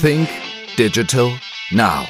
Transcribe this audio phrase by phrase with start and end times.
[0.00, 0.28] Think
[0.76, 1.32] Digital
[1.70, 2.04] Now.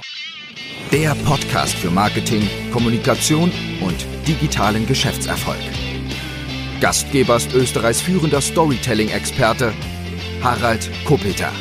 [0.90, 2.42] Der Podcast für Marketing,
[2.72, 5.60] Kommunikation und digitalen Geschäftserfolg.
[6.80, 9.72] Gastgeber ist Österreichs führender Storytelling-Experte
[10.42, 11.52] Harald Kopeter.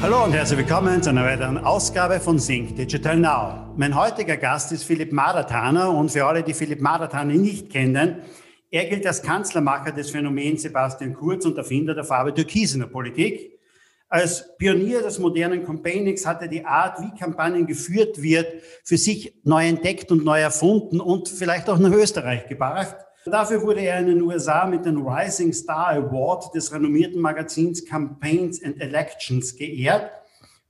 [0.00, 3.74] Hallo und herzlich willkommen zu einer weiteren Ausgabe von Think Digital Now.
[3.76, 8.22] Mein heutiger Gast ist Philipp Madatana und für alle, die Philipp Madatana nicht kennen,
[8.70, 12.88] er gilt als Kanzlermacher des Phänomens Sebastian Kurz und Erfinder der Farbe Türkis in der
[12.88, 13.53] Politik.
[14.14, 18.46] Als Pionier des modernen Campaignings hat er die Art, wie Kampagnen geführt wird,
[18.84, 22.94] für sich neu entdeckt und neu erfunden und vielleicht auch nach Österreich gebracht.
[23.26, 28.62] Dafür wurde er in den USA mit dem Rising Star Award des renommierten Magazins Campaigns
[28.62, 30.12] and Elections geehrt.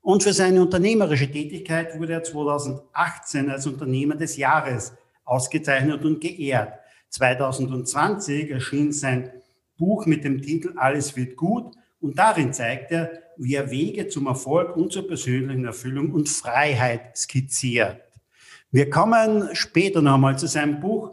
[0.00, 4.94] Und für seine unternehmerische Tätigkeit wurde er 2018 als Unternehmer des Jahres
[5.26, 6.72] ausgezeichnet und geehrt.
[7.10, 9.32] 2020 erschien sein
[9.76, 14.26] Buch mit dem Titel Alles wird gut und darin zeigt er, wie er Wege zum
[14.26, 18.00] Erfolg und zur persönlichen Erfüllung und Freiheit skizziert.
[18.70, 21.10] Wir kommen später nochmal zu seinem Buch.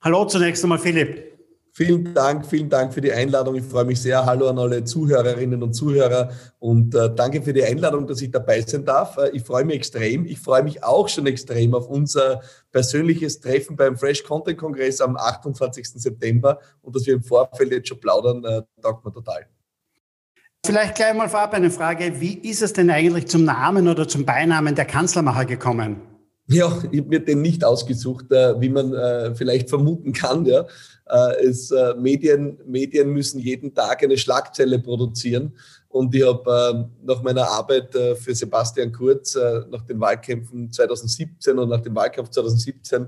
[0.00, 1.36] Hallo zunächst einmal, Philipp.
[1.76, 3.54] Vielen Dank, vielen Dank für die Einladung.
[3.54, 4.24] Ich freue mich sehr.
[4.24, 8.62] Hallo an alle Zuhörerinnen und Zuhörer und äh, danke für die Einladung, dass ich dabei
[8.62, 9.18] sein darf.
[9.18, 10.24] Äh, ich freue mich extrem.
[10.24, 12.40] Ich freue mich auch schon extrem auf unser
[12.72, 15.86] persönliches Treffen beim Fresh Content Kongress am 28.
[15.86, 19.46] September und dass wir im Vorfeld jetzt schon plaudern, äh, taugt mir total.
[20.66, 22.20] Vielleicht gleich mal vorab eine Frage.
[22.20, 26.00] Wie ist es denn eigentlich zum Namen oder zum Beinamen der Kanzlermacher gekommen?
[26.48, 30.44] Ja, ich habe mir den nicht ausgesucht, äh, wie man äh, vielleicht vermuten kann.
[30.44, 30.66] Ja.
[31.08, 35.52] Äh, es, Medien, Medien müssen jeden Tag eine Schlagzeile produzieren.
[35.88, 39.38] Und ich habe nach meiner Arbeit für Sebastian Kurz,
[39.70, 43.06] nach den Wahlkämpfen 2017 und nach dem Wahlkampf 2017,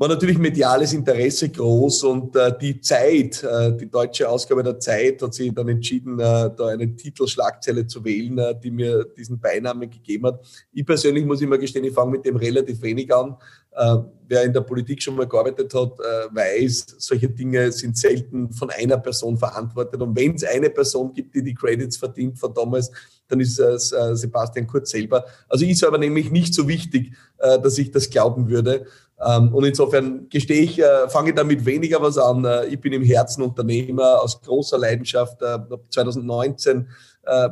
[0.00, 5.20] war natürlich mediales Interesse groß und äh, die Zeit, äh, die deutsche Ausgabe der Zeit
[5.20, 9.90] hat sich dann entschieden, äh, da eine Titelschlagzeile zu wählen, äh, die mir diesen Beinamen
[9.90, 10.40] gegeben hat.
[10.72, 13.36] Ich persönlich muss immer gestehen, ich fange mit dem relativ wenig an.
[13.72, 13.96] Äh,
[14.26, 18.70] wer in der Politik schon mal gearbeitet hat, äh, weiß, solche Dinge sind selten von
[18.70, 20.00] einer Person verantwortet.
[20.00, 22.90] Und wenn es eine Person gibt, die die Credits verdient von damals,
[23.28, 25.24] dann ist es Sebastian Kurz selber.
[25.48, 28.86] Also ich selber nämlich nicht so wichtig, dass ich das glauben würde.
[29.22, 32.44] Ähm, und insofern gestehe ich, äh, fange damit weniger was an.
[32.44, 35.42] Äh, ich bin im Herzen Unternehmer aus großer Leidenschaft.
[35.42, 36.88] Äh, habe 2019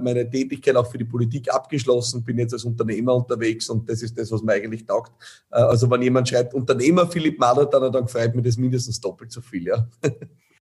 [0.01, 4.19] meine Tätigkeit auch für die Politik abgeschlossen, bin jetzt als Unternehmer unterwegs und das ist
[4.19, 5.13] das, was mir eigentlich taugt.
[5.51, 9.67] Also wenn jemand schreibt Unternehmer Philipp Mader, dann freut mich das mindestens doppelt so viel.
[9.67, 9.87] Ja.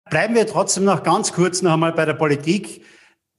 [0.09, 2.83] Bleiben wir trotzdem noch ganz kurz noch einmal bei der Politik.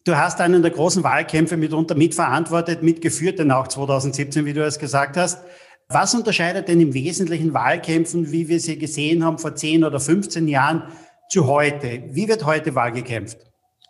[0.04, 4.78] Du hast einen der großen Wahlkämpfe mitunter mitverantwortet, mitgeführt, denn auch 2017, wie du es
[4.78, 5.44] gesagt hast.
[5.92, 10.46] Was unterscheidet denn im Wesentlichen Wahlkämpfen, wie wir sie gesehen haben vor 10 oder 15
[10.46, 10.84] Jahren,
[11.28, 12.04] zu heute?
[12.10, 13.38] Wie wird heute Wahl gekämpft?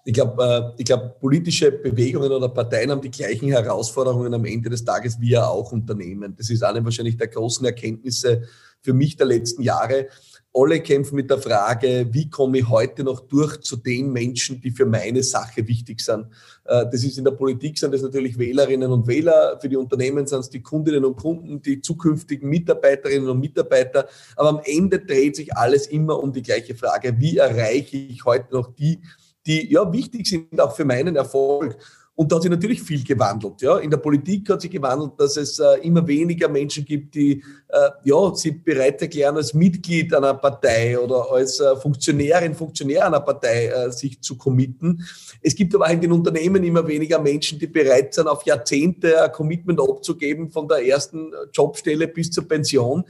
[0.06, 4.70] Ich glaube, äh, ich glaub, politische Bewegungen oder Parteien haben die gleichen Herausforderungen am Ende
[4.70, 6.34] des Tages wie ja auch Unternehmen.
[6.34, 8.44] Das ist eine wahrscheinlich der großen Erkenntnisse
[8.80, 10.08] für mich der letzten Jahre
[10.52, 14.70] alle kämpfen mit der Frage, wie komme ich heute noch durch zu den Menschen, die
[14.70, 16.26] für meine Sache wichtig sind.
[16.64, 20.26] Äh, das ist in der Politik sind das natürlich Wählerinnen und Wähler, für die Unternehmen
[20.26, 24.08] sind es die Kundinnen und Kunden, die zukünftigen Mitarbeiterinnen und Mitarbeiter.
[24.36, 28.52] Aber am Ende dreht sich alles immer um die gleiche Frage, wie erreiche ich heute
[28.52, 29.00] noch die,
[29.46, 31.76] die ja wichtig sind auch für meinen Erfolg.
[32.14, 33.62] Und da hat sich natürlich viel gewandelt.
[33.62, 33.78] Ja.
[33.78, 37.88] In der Politik hat sich gewandelt, dass es äh, immer weniger Menschen gibt, die äh,
[38.04, 43.68] ja, sich bereit erklären, als Mitglied einer Partei oder als äh, Funktionärin, Funktionär einer Partei
[43.68, 45.02] äh, sich zu committen.
[45.40, 49.22] Es gibt aber auch in den Unternehmen immer weniger Menschen, die bereit sind, auf Jahrzehnte
[49.22, 53.04] ein Commitment abzugeben, von der ersten Jobstelle bis zur Pension.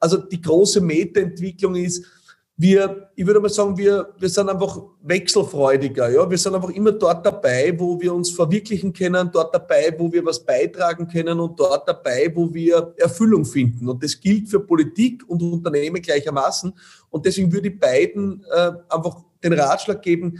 [0.00, 2.04] Also die große Metaentwicklung ist,
[2.56, 6.08] wir, ich würde mal sagen, wir, wir sind einfach wechselfreudiger.
[6.10, 6.30] Ja?
[6.30, 10.24] Wir sind einfach immer dort dabei, wo wir uns verwirklichen können, dort dabei, wo wir
[10.24, 13.88] was beitragen können und dort dabei, wo wir Erfüllung finden.
[13.88, 16.72] Und das gilt für Politik und Unternehmen gleichermaßen.
[17.10, 20.38] Und deswegen würde ich beiden äh, einfach den Ratschlag geben,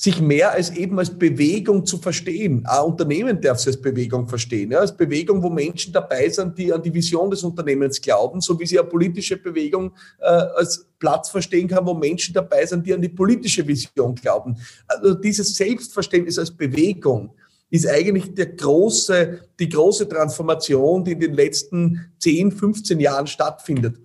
[0.00, 2.64] sich mehr als eben als Bewegung zu verstehen.
[2.66, 6.72] Ein Unternehmen darf sich als Bewegung verstehen, ja, als Bewegung, wo Menschen dabei sind, die
[6.72, 9.90] an die Vision des Unternehmens glauben, so wie sie eine politische Bewegung
[10.20, 14.56] äh, als Platz verstehen kann, wo Menschen dabei sind, die an die politische Vision glauben.
[14.86, 17.34] Also dieses Selbstverständnis als Bewegung
[17.68, 23.96] ist eigentlich der große, die große Transformation, die in den letzten 10, 15 Jahren stattfindet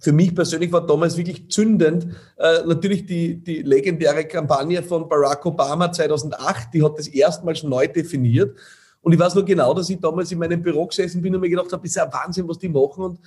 [0.00, 2.08] für mich persönlich war damals wirklich zündend.
[2.38, 7.86] Äh, natürlich die, die legendäre Kampagne von Barack Obama 2008, die hat das erstmals neu
[7.86, 8.56] definiert.
[9.02, 11.50] Und ich weiß nur genau, dass ich damals in meinem Büro gesessen bin und mir
[11.50, 13.04] gedacht habe, ist ja Wahnsinn, was die machen.
[13.04, 13.20] Und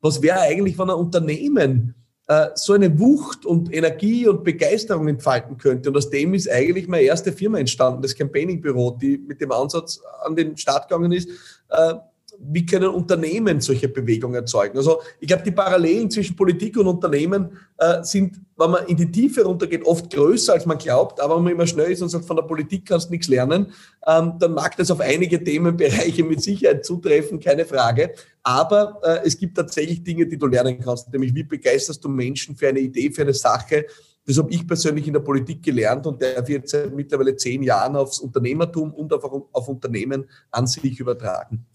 [0.00, 1.94] was wäre eigentlich, wenn ein Unternehmen
[2.28, 5.88] äh, so eine Wucht und Energie und Begeisterung entfalten könnte.
[5.88, 10.00] Und aus dem ist eigentlich meine erste Firma entstanden, das Campaigning-Büro, die mit dem Ansatz
[10.24, 11.28] an den Start gegangen ist,
[11.70, 11.94] äh,
[12.40, 14.78] wie können Unternehmen solche Bewegungen erzeugen?
[14.78, 19.10] Also ich glaube, die Parallelen zwischen Politik und Unternehmen äh, sind, wenn man in die
[19.10, 21.20] Tiefe runtergeht, oft größer, als man glaubt.
[21.20, 23.72] Aber wenn man immer schnell ist und sagt, von der Politik kannst du nichts lernen,
[24.06, 28.14] ähm, dann mag das auf einige Themenbereiche mit Sicherheit zutreffen, keine Frage.
[28.42, 32.56] Aber äh, es gibt tatsächlich Dinge, die du lernen kannst, nämlich wie begeisterst du Menschen
[32.56, 33.86] für eine Idee, für eine Sache.
[34.24, 37.96] Das habe ich persönlich in der Politik gelernt und der wird seit mittlerweile zehn Jahren
[37.96, 41.66] aufs Unternehmertum und auf, auf Unternehmen an sich übertragen.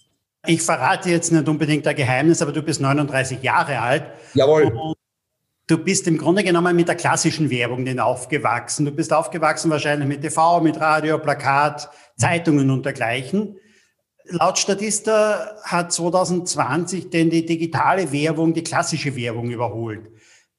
[0.46, 4.04] Ich verrate jetzt nicht unbedingt ein Geheimnis, aber du bist 39 Jahre alt.
[4.34, 4.96] Jawohl.
[5.68, 8.86] du bist im Grunde genommen mit der klassischen Werbung denn aufgewachsen.
[8.86, 13.58] Du bist aufgewachsen wahrscheinlich mit TV, mit Radio, Plakat, Zeitungen und dergleichen.
[14.26, 20.10] Laut Statista hat 2020 denn die digitale Werbung die klassische Werbung überholt.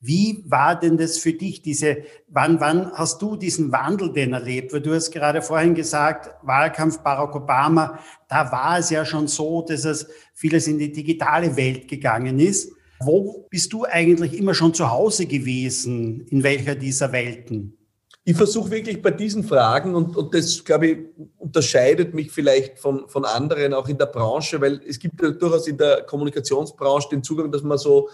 [0.07, 1.97] Wie war denn das für dich, diese,
[2.29, 4.75] wann, wann hast du diesen Wandel denn erlebt?
[4.75, 7.99] Weil du hast gerade vorhin gesagt, Wahlkampf Barack Obama,
[8.29, 12.71] da war es ja schon so, dass es vieles in die digitale Welt gegangen ist.
[13.01, 16.27] Wo bist du eigentlich immer schon zu Hause gewesen?
[16.27, 17.79] In welcher dieser Welten?
[18.25, 20.99] Ich versuche wirklich bei diesen Fragen, und, und das, glaube ich,
[21.39, 25.67] unterscheidet mich vielleicht von, von anderen auch in der Branche, weil es gibt ja durchaus
[25.67, 28.11] in der Kommunikationsbranche den Zugang, dass man so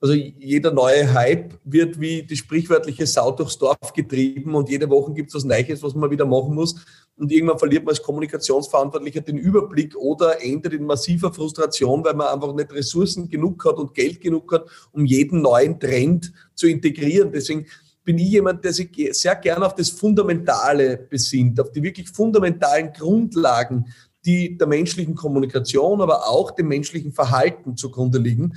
[0.00, 5.12] also jeder neue Hype wird wie die sprichwörtliche Sau durchs Dorf getrieben und jede Woche
[5.12, 6.74] gibt es was Neues, was man wieder machen muss.
[7.16, 12.26] Und irgendwann verliert man als Kommunikationsverantwortlicher den Überblick oder endet in massiver Frustration, weil man
[12.26, 17.30] einfach nicht Ressourcen genug hat und Geld genug hat, um jeden neuen Trend zu integrieren.
[17.32, 17.66] Deswegen
[18.04, 22.92] bin ich jemand, der sich sehr gerne auf das Fundamentale besinnt, auf die wirklich fundamentalen
[22.92, 23.86] Grundlagen,
[24.26, 28.54] die der menschlichen Kommunikation, aber auch dem menschlichen Verhalten zugrunde liegen.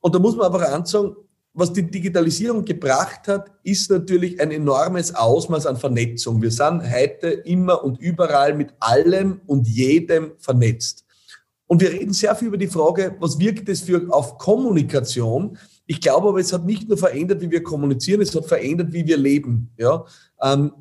[0.00, 1.16] Und da muss man einfach ansagen,
[1.54, 6.40] was die Digitalisierung gebracht hat, ist natürlich ein enormes Ausmaß an Vernetzung.
[6.40, 11.04] Wir sind heute immer und überall mit allem und jedem vernetzt.
[11.66, 15.58] Und wir reden sehr viel über die Frage, was wirkt es für auf Kommunikation?
[15.86, 19.06] Ich glaube aber, es hat nicht nur verändert, wie wir kommunizieren, es hat verändert, wie
[19.06, 19.70] wir leben.
[19.76, 20.04] Ja?
[20.40, 20.72] Ähm,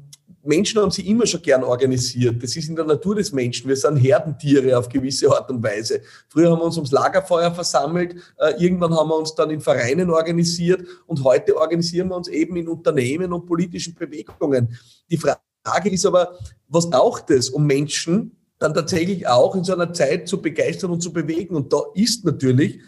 [0.43, 2.41] Menschen haben sich immer schon gern organisiert.
[2.41, 3.67] Das ist in der Natur des Menschen.
[3.67, 6.01] Wir sind Herdentiere auf gewisse Art und Weise.
[6.29, 8.15] Früher haben wir uns ums Lagerfeuer versammelt.
[8.37, 10.87] Äh, irgendwann haben wir uns dann in Vereinen organisiert.
[11.05, 14.77] Und heute organisieren wir uns eben in Unternehmen und politischen Bewegungen.
[15.09, 16.37] Die Frage ist aber,
[16.69, 21.01] was braucht es, um Menschen dann tatsächlich auch in so einer Zeit zu begeistern und
[21.01, 21.55] zu bewegen?
[21.55, 22.79] Und da ist natürlich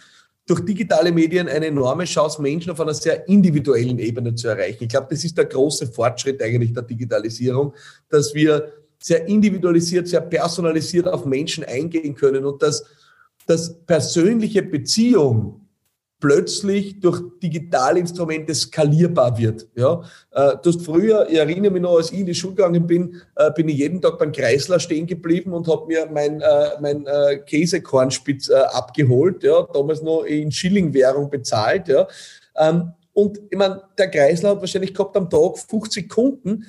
[0.50, 4.84] durch digitale Medien eine enorme Chance, Menschen auf einer sehr individuellen Ebene zu erreichen.
[4.84, 7.74] Ich glaube, das ist der große Fortschritt eigentlich der Digitalisierung,
[8.10, 12.84] dass wir sehr individualisiert, sehr personalisiert auf Menschen eingehen können und dass,
[13.46, 15.69] dass persönliche Beziehung
[16.20, 19.68] plötzlich durch digitale Instrumente skalierbar wird.
[19.76, 20.02] Ja,
[20.32, 23.22] äh, du hast früher, ich erinnere mich noch, als ich in die Schule gegangen bin,
[23.36, 27.06] äh, bin ich jeden Tag beim Kreisler stehen geblieben und habe mir mein, äh, mein
[27.46, 31.88] Käsekornspitz abgeholt, ja, damals noch in Schillingwährung bezahlt.
[31.88, 32.08] Ja.
[32.56, 36.66] Ähm, und ich meine, der Kreisler hat wahrscheinlich gehabt am Tag 50 Kunden,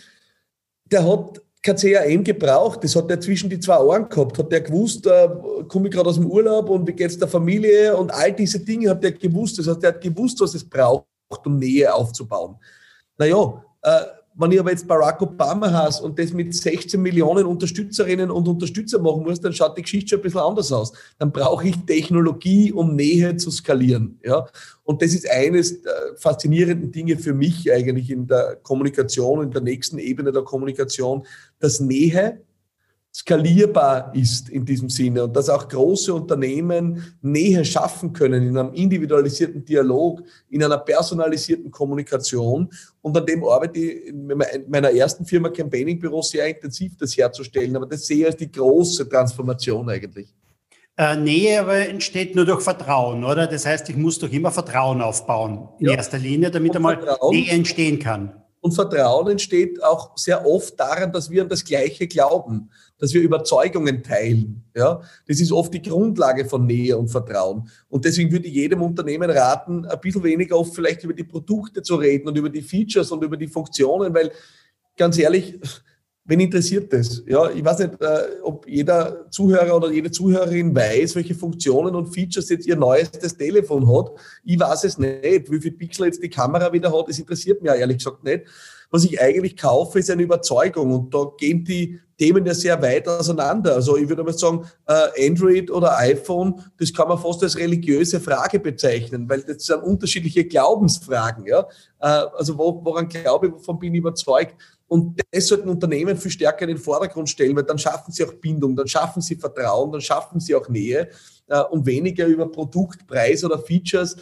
[0.84, 2.82] der hat kein CRM gebraucht.
[2.82, 4.38] Das hat er zwischen die zwei Ohren gehabt.
[4.38, 5.28] Hat der gewusst, äh,
[5.68, 8.90] komme ich gerade aus dem Urlaub und wie geht's der Familie und all diese Dinge
[8.90, 9.58] hat er gewusst.
[9.58, 11.06] Das heißt, er hat gewusst, was es braucht,
[11.44, 12.56] um Nähe aufzubauen.
[13.18, 14.00] Naja, äh,
[14.40, 19.02] wenn ich aber jetzt Barack Obama has und das mit 16 Millionen Unterstützerinnen und Unterstützern
[19.02, 20.92] machen muss, dann schaut die Geschichte schon ein bisschen anders aus.
[21.18, 24.18] Dann brauche ich Technologie, um Nähe zu skalieren.
[24.24, 24.46] Ja?
[24.84, 29.60] Und das ist eines der faszinierenden Dinge für mich eigentlich in der Kommunikation, in der
[29.60, 31.26] nächsten Ebene der Kommunikation,
[31.58, 32.40] dass Nähe
[33.12, 38.72] skalierbar ist in diesem Sinne und dass auch große Unternehmen Nähe schaffen können in einem
[38.72, 42.70] individualisierten Dialog, in einer personalisierten Kommunikation.
[43.02, 44.26] Und an dem arbeite ich in
[44.68, 47.74] meiner ersten Firma Campaigning Büro sehr intensiv, das herzustellen.
[47.74, 50.32] Aber das sehe ich als die große Transformation eigentlich.
[50.96, 53.46] Äh, Nähe aber entsteht nur durch Vertrauen, oder?
[53.46, 55.94] Das heißt, ich muss doch immer Vertrauen aufbauen in ja.
[55.94, 56.98] erster Linie, damit einmal
[57.30, 58.39] Nähe entstehen kann.
[58.62, 63.22] Und Vertrauen entsteht auch sehr oft daran, dass wir an das Gleiche glauben, dass wir
[63.22, 64.62] Überzeugungen teilen.
[64.76, 67.70] Ja, das ist oft die Grundlage von Nähe und Vertrauen.
[67.88, 71.82] Und deswegen würde ich jedem Unternehmen raten, ein bisschen weniger oft vielleicht über die Produkte
[71.82, 74.30] zu reden und über die Features und über die Funktionen, weil
[74.94, 75.58] ganz ehrlich,
[76.24, 77.22] Wen interessiert das?
[77.26, 82.14] Ja, ich weiß nicht, äh, ob jeder Zuhörer oder jede Zuhörerin weiß, welche Funktionen und
[82.14, 84.12] Features jetzt ihr neuestes Telefon hat.
[84.44, 85.50] Ich weiß es nicht.
[85.50, 88.44] Wie viel Pixel jetzt die Kamera wieder hat, das interessiert mich ehrlich gesagt nicht.
[88.90, 90.92] Was ich eigentlich kaufe, ist eine Überzeugung.
[90.92, 93.74] Und da gehen die Themen ja sehr weit auseinander.
[93.74, 98.20] Also ich würde mal sagen, äh, Android oder iPhone, das kann man fast als religiöse
[98.20, 101.46] Frage bezeichnen, weil das sind unterschiedliche Glaubensfragen.
[101.46, 101.60] Ja?
[102.00, 104.54] Äh, also woran glaube ich, wovon bin ich überzeugt?
[104.90, 108.32] Und das sollten Unternehmen viel stärker in den Vordergrund stellen, weil dann schaffen sie auch
[108.32, 111.08] Bindung, dann schaffen sie Vertrauen, dann schaffen sie auch Nähe
[111.46, 114.16] äh, und weniger über Produkt, Preis oder Features.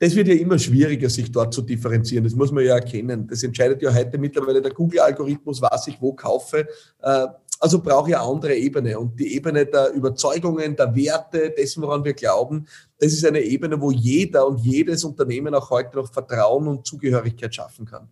[0.00, 2.24] Das wird ja immer schwieriger, sich dort zu differenzieren.
[2.24, 3.28] Das muss man ja erkennen.
[3.28, 6.66] Das entscheidet ja heute mittlerweile der Google-Algorithmus, was ich wo kaufe.
[7.02, 7.26] Äh,
[7.60, 8.98] also brauche ich eine andere Ebene.
[8.98, 12.66] Und die Ebene der Überzeugungen, der Werte, dessen, woran wir glauben,
[12.98, 17.54] das ist eine Ebene, wo jeder und jedes Unternehmen auch heute noch Vertrauen und Zugehörigkeit
[17.54, 18.08] schaffen kann.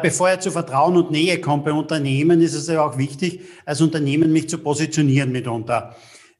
[0.00, 3.82] Bevor er zu Vertrauen und Nähe kommt bei Unternehmen, ist es ja auch wichtig, als
[3.82, 5.94] Unternehmen mich zu positionieren mitunter.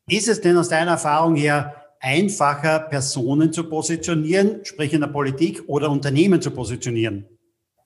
[0.08, 5.62] Ist es denn aus deiner Erfahrung her einfacher, Personen zu positionieren, sprich in der Politik
[5.66, 7.26] oder Unternehmen zu positionieren?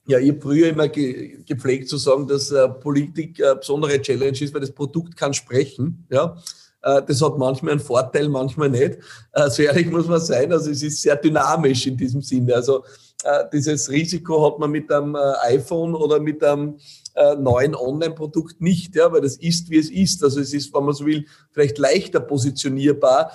[0.07, 4.39] Ja, ich habe früher immer ge gepflegt zu sagen, dass äh, Politik eine besondere Challenge
[4.39, 6.07] ist, weil das Produkt kann sprechen.
[6.09, 6.37] Ja,
[6.81, 8.99] äh, das hat manchmal einen Vorteil, manchmal nicht.
[9.33, 10.53] Äh, so ehrlich muss man sein.
[10.53, 12.55] Also es ist sehr dynamisch in diesem Sinne.
[12.55, 12.85] Also
[13.23, 16.77] äh, dieses Risiko hat man mit einem äh, iPhone oder mit einem
[17.15, 20.23] äh, neuen Online-Produkt nicht, ja, weil das ist, wie es ist.
[20.23, 23.31] Also es ist, wenn man so will, vielleicht leichter positionierbar,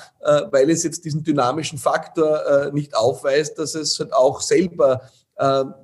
[0.52, 5.02] weil es jetzt diesen dynamischen Faktor nicht aufweist, dass es halt auch selber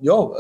[0.00, 0.30] ja,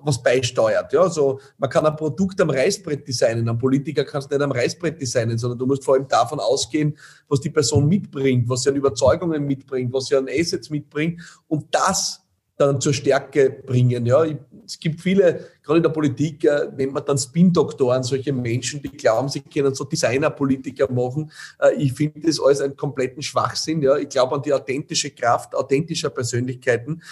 [0.00, 0.90] was beisteuert.
[0.94, 4.98] Ja, also man kann ein Produkt am Reißbrett designen, ein Politiker kannst nicht am Reißbrett
[4.98, 6.96] designen, sondern du musst vor allem davon ausgehen,
[7.28, 11.66] was die Person mitbringt, was sie an Überzeugungen mitbringt, was sie an Assets mitbringt und
[11.72, 12.21] das
[12.66, 14.06] dann zur Stärke bringen.
[14.06, 14.24] Ja,
[14.64, 18.90] es gibt viele, gerade in der Politik, äh, nennt man dann Spin-Doktoren, solche Menschen, die
[18.90, 21.30] glauben, sie können so Designer-Politiker machen.
[21.60, 23.82] Äh, ich finde das alles einen kompletten Schwachsinn.
[23.82, 27.02] Ja, ich glaube an die authentische Kraft authentischer Persönlichkeiten.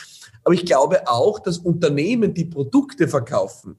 [0.44, 3.76] Aber ich glaube auch, dass Unternehmen, die Produkte verkaufen,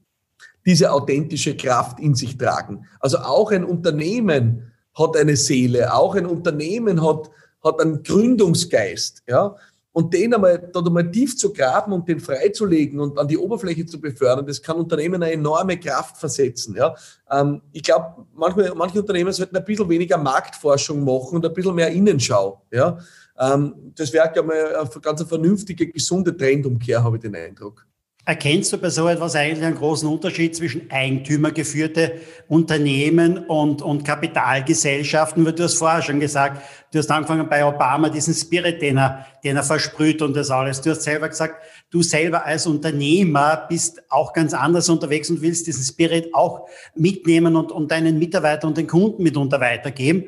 [0.64, 2.86] diese authentische Kraft in sich tragen.
[3.00, 7.30] Also auch ein Unternehmen hat eine Seele, auch ein Unternehmen hat,
[7.64, 9.22] hat einen Gründungsgeist.
[9.26, 9.56] Ja?
[9.92, 13.84] Und den einmal, dort einmal tief zu graben und den freizulegen und an die Oberfläche
[13.84, 16.74] zu befördern, das kann Unternehmen eine enorme Kraft versetzen.
[16.76, 16.94] Ja.
[17.30, 21.74] Ähm, ich glaube, manche, manche Unternehmen sollten ein bisschen weniger Marktforschung machen und ein bisschen
[21.74, 22.62] mehr Innenschau.
[22.70, 22.98] Ja.
[23.38, 27.86] Ähm, das wäre, glaube ich, eine ganz vernünftige, gesunde Trendumkehr, habe ich den Eindruck.
[28.24, 35.44] Erkennst du bei so etwas eigentlich einen großen Unterschied zwischen eigentümergeführte Unternehmen und, und Kapitalgesellschaften?
[35.44, 36.62] Du hast vorher schon gesagt,
[36.92, 40.80] du hast angefangen bei Obama diesen Spirit, den er, den er versprüht und das alles.
[40.80, 45.66] Du hast selber gesagt, du selber als Unternehmer bist auch ganz anders unterwegs und willst
[45.66, 50.26] diesen Spirit auch mitnehmen und, und deinen Mitarbeitern und den Kunden mitunter weitergeben.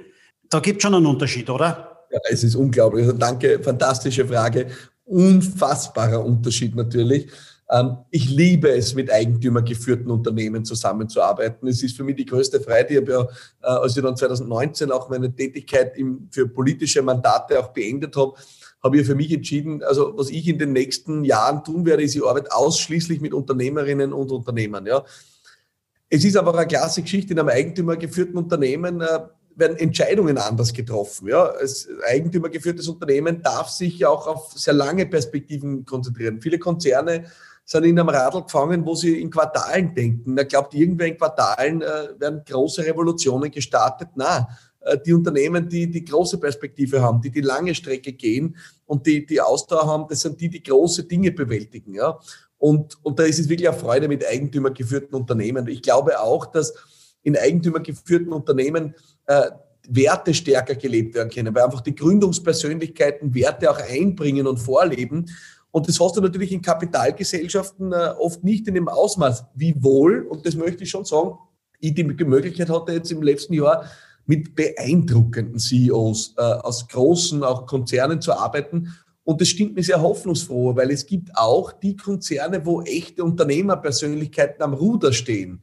[0.51, 2.07] Da gibt es schon einen Unterschied, oder?
[2.11, 3.05] Ja, es ist unglaublich.
[3.07, 4.67] Also danke, fantastische Frage.
[5.05, 7.29] Unfassbarer Unterschied natürlich.
[7.71, 11.66] Ähm, ich liebe es, mit eigentümergeführten Unternehmen zusammenzuarbeiten.
[11.68, 12.88] Es ist für mich die größte Freude.
[12.90, 13.23] Ich habe ja,
[13.62, 15.94] äh, als ich dann 2019 auch meine Tätigkeit
[16.30, 18.35] für politische Mandate auch beendet habe,
[18.83, 22.14] habe ich für mich entschieden, also was ich in den nächsten Jahren tun werde, ist,
[22.14, 24.85] ich arbeite ausschließlich mit Unternehmerinnen und Unternehmern.
[24.85, 25.04] Ja.
[26.11, 29.21] Es ist aber eine klasse Geschichte in einem eigentümergeführten Unternehmen äh,
[29.56, 31.28] werden Entscheidungen anders getroffen.
[31.28, 36.40] Ja, als eigentümergeführtes Unternehmen darf sich ja auch auf sehr lange Perspektiven konzentrieren.
[36.40, 37.25] Viele Konzerne
[37.64, 40.37] sind in einem Radl gefangen, wo sie in Quartalen denken.
[40.37, 44.09] Da glaubt irgendwer in Quartalen äh, werden große Revolutionen gestartet.
[44.16, 44.49] Na,
[44.80, 48.56] äh, die Unternehmen, die die große Perspektive haben, die die lange Strecke gehen
[48.87, 51.94] und die die Ausdauer haben, das sind die, die große Dinge bewältigen.
[51.94, 52.18] Ja,
[52.59, 55.66] und und da ist es wirklich eine Freude mit eigentümergeführten Unternehmen.
[55.68, 56.75] Ich glaube auch, dass
[57.23, 58.94] in eigentümergeführten Unternehmen
[59.26, 59.50] äh,
[59.88, 65.26] Werte stärker gelebt werden können, weil einfach die Gründungspersönlichkeiten Werte auch einbringen und vorleben.
[65.75, 69.47] Und das hast du natürlich in Kapitalgesellschaften äh, oft nicht in dem Ausmaß.
[69.57, 71.37] Wie wohl, und das möchte ich schon sagen,
[71.81, 73.85] ich die Möglichkeit hatte jetzt im letzten Jahr
[74.25, 78.95] mit beeindruckenden CEOs äh, aus großen auch Konzernen zu arbeiten.
[79.25, 84.62] Und das stimmt mir sehr hoffnungsfroh, weil es gibt auch die Konzerne, wo echte Unternehmerpersönlichkeiten
[84.62, 85.61] am Ruder stehen.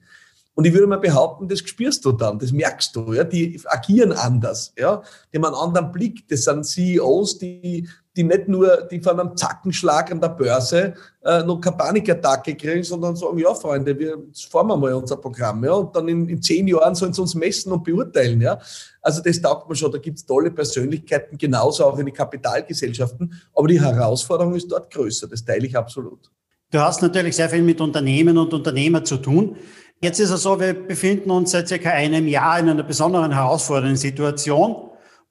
[0.53, 4.11] Und ich würde mal behaupten, das spürst du dann, das merkst du, ja, die agieren
[4.11, 6.27] anders, ja, die haben einen anderen Blick.
[6.27, 10.93] Das sind CEOs, die, die nicht nur, die von einem Zackenschlag an der Börse
[11.23, 14.17] äh, noch keine Panikattacke kriegen, sondern sagen, ja, Freunde, wir
[14.49, 17.33] fahren wir mal unser Programm, ja, und dann in, in zehn Jahren sollen sie uns
[17.33, 18.59] messen und beurteilen, ja.
[19.01, 23.69] Also das taugt man schon, da gibt's tolle Persönlichkeiten, genauso auch in den Kapitalgesellschaften, aber
[23.69, 26.29] die Herausforderung ist dort größer, das teile ich absolut.
[26.71, 29.57] Du hast natürlich sehr viel mit Unternehmen und Unternehmer zu tun.
[30.03, 33.97] Jetzt ist es so, wir befinden uns seit circa einem Jahr in einer besonderen herausfordernden
[33.97, 34.89] Situation.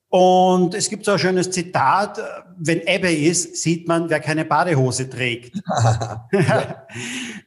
[0.08, 2.20] Und es gibt so ein schönes Zitat,
[2.56, 5.56] wenn Ebbe ist, sieht man, wer keine Badehose trägt.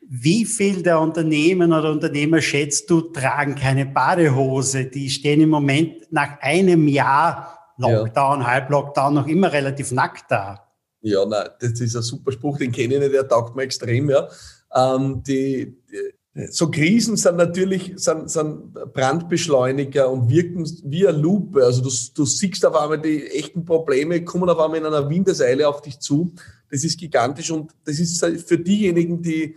[0.01, 4.85] Wie viel der Unternehmen oder Unternehmer schätzt du, tragen keine Badehose?
[4.85, 8.47] Die stehen im Moment nach einem Jahr Lockdown, ja.
[8.47, 10.67] Halblockdown noch immer relativ nackt da.
[11.01, 14.09] Ja, nein, das ist ein super Spruch, den kenne ich nicht, der taugt mir extrem,
[14.09, 14.27] ja.
[14.73, 16.13] Ähm, die, die
[16.49, 21.63] so Krisen sind natürlich sind, sind Brandbeschleuniger und wirken wie eine Lupe.
[21.63, 25.67] Also du, du siehst auf einmal die echten Probleme, kommen auf einmal in einer Windeseile
[25.67, 26.33] auf dich zu.
[26.71, 29.55] Das ist gigantisch und das ist für diejenigen, die,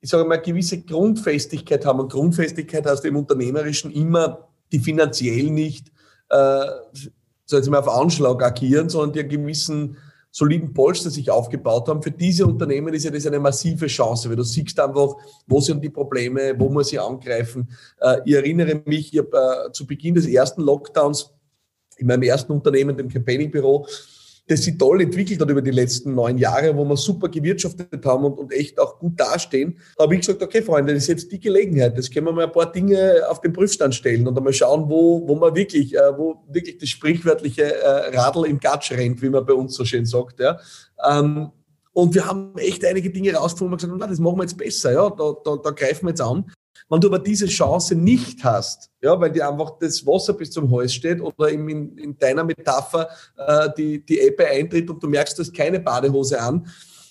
[0.00, 2.00] ich sage mal, eine gewisse Grundfestigkeit haben.
[2.00, 5.90] Und Grundfestigkeit heißt im Unternehmerischen immer, die finanziell nicht,
[6.28, 6.66] äh,
[7.46, 9.96] so jetzt mal auf Anschlag agieren, sondern die einen gewissen
[10.32, 12.02] soliden Polster sich aufgebaut haben.
[12.02, 15.14] Für diese Unternehmen ist ja das eine massive Chance, weil du siehst einfach,
[15.46, 17.68] wo sind die Probleme, wo muss ich angreifen.
[18.00, 21.30] Äh, ich erinnere mich, ich habe äh, zu Beginn des ersten Lockdowns
[21.98, 23.86] in meinem ersten Unternehmen, dem Campaigning-Büro,
[24.48, 28.24] das sich toll entwickelt hat über die letzten neun Jahre, wo wir super gewirtschaftet haben
[28.24, 31.38] und, und echt auch gut dastehen, habe ich gesagt, okay, Freunde, das ist jetzt die
[31.38, 31.96] Gelegenheit.
[31.96, 35.26] Das können wir mal ein paar Dinge auf den Prüfstand stellen und einmal schauen, wo,
[35.26, 39.46] wo man wirklich, äh, wo wirklich das sprichwörtliche äh, Radl im Gatsch rennt, wie man
[39.46, 40.40] bei uns so schön sagt.
[40.40, 40.58] Ja.
[41.08, 41.50] Ähm,
[41.92, 44.92] und wir haben echt einige Dinge rausgefunden und gesagt, na, das machen wir jetzt besser,
[44.92, 46.50] ja, da, da, da greifen wir jetzt an.
[46.88, 50.70] Wenn du aber diese Chance nicht hast, ja, weil dir einfach das Wasser bis zum
[50.70, 55.08] Hals steht oder in, in, in deiner Metapher äh, die, die Ebbe eintritt und du
[55.08, 56.66] merkst, du hast keine Badehose an,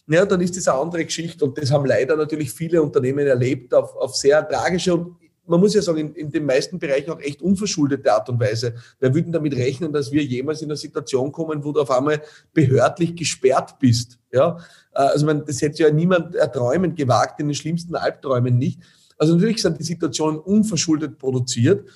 [0.08, 1.46] ja, dann ist das eine andere Geschichte.
[1.46, 5.16] Und das haben leider natürlich viele Unternehmen erlebt auf, auf sehr tragische und
[5.52, 8.76] man muss ja sagen, in, in den meisten Bereichen auch echt unverschuldete Art und Weise.
[9.00, 12.22] Wer würde damit rechnen, dass wir jemals in eine Situation kommen, wo du auf einmal
[12.54, 14.20] behördlich gesperrt bist?
[14.32, 14.58] Ja,
[14.94, 18.80] äh, also man, das hätte ja niemand erträumen gewagt, in den schlimmsten Albträumen nicht.
[19.22, 21.88] Also natürlich sind die Situationen unverschuldet produziert.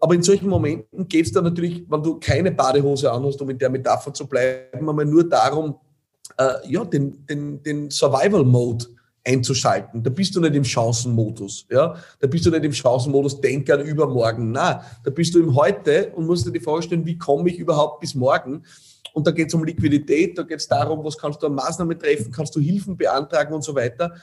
[0.00, 3.58] Aber in solchen Momenten geht es dann natürlich, wenn du keine Badehose anhast, um in
[3.58, 5.76] der Metapher zu bleiben, einmal nur darum,
[6.36, 8.84] äh, ja, den, den, den Survival-Mode
[9.24, 10.02] einzuschalten.
[10.02, 11.66] Da bist du nicht im Chancenmodus.
[11.70, 11.94] Ja?
[12.18, 14.50] Da bist du nicht im Chancenmodus, denk an übermorgen.
[14.50, 17.60] Nein, da bist du im Heute und musst dir die Frage stellen, wie komme ich
[17.60, 18.64] überhaupt bis morgen?
[19.14, 21.96] Und da geht es um Liquidität, da geht es darum, was kannst du an Maßnahmen
[21.96, 24.14] treffen, kannst du Hilfen beantragen und so weiter.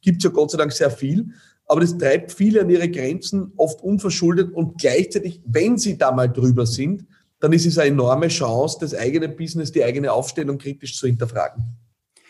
[0.00, 1.32] Gibt es ja Gott sei Dank sehr viel
[1.66, 6.28] aber das treibt viele an ihre Grenzen, oft unverschuldet und gleichzeitig, wenn sie da mal
[6.28, 7.06] drüber sind,
[7.40, 11.64] dann ist es eine enorme Chance, das eigene Business, die eigene Aufstellung kritisch zu hinterfragen.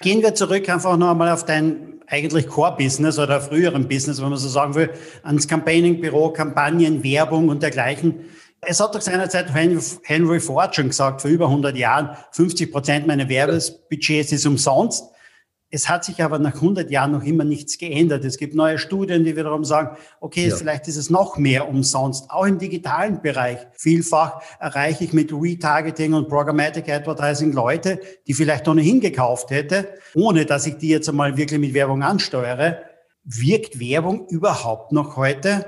[0.00, 4.38] Gehen wir zurück einfach noch einmal auf dein eigentlich Core-Business oder früheren Business, wenn man
[4.38, 4.90] so sagen will,
[5.22, 8.26] ans Campaigning-Büro, Kampagnen, Werbung und dergleichen.
[8.60, 13.28] Es hat doch seinerzeit Henry Ford schon gesagt, vor über 100 Jahren, 50 Prozent meiner
[13.28, 15.04] Werbesbudgets ist umsonst.
[15.74, 18.26] Es hat sich aber nach 100 Jahren noch immer nichts geändert.
[18.26, 20.54] Es gibt neue Studien, die wiederum sagen, okay, ja.
[20.54, 23.56] vielleicht ist es noch mehr umsonst, auch im digitalen Bereich.
[23.72, 30.44] Vielfach erreiche ich mit Retargeting und Programmatic Advertising Leute, die vielleicht ohnehin gekauft hätte, ohne
[30.44, 32.82] dass ich die jetzt einmal wirklich mit Werbung ansteuere.
[33.24, 35.64] Wirkt Werbung überhaupt noch heute?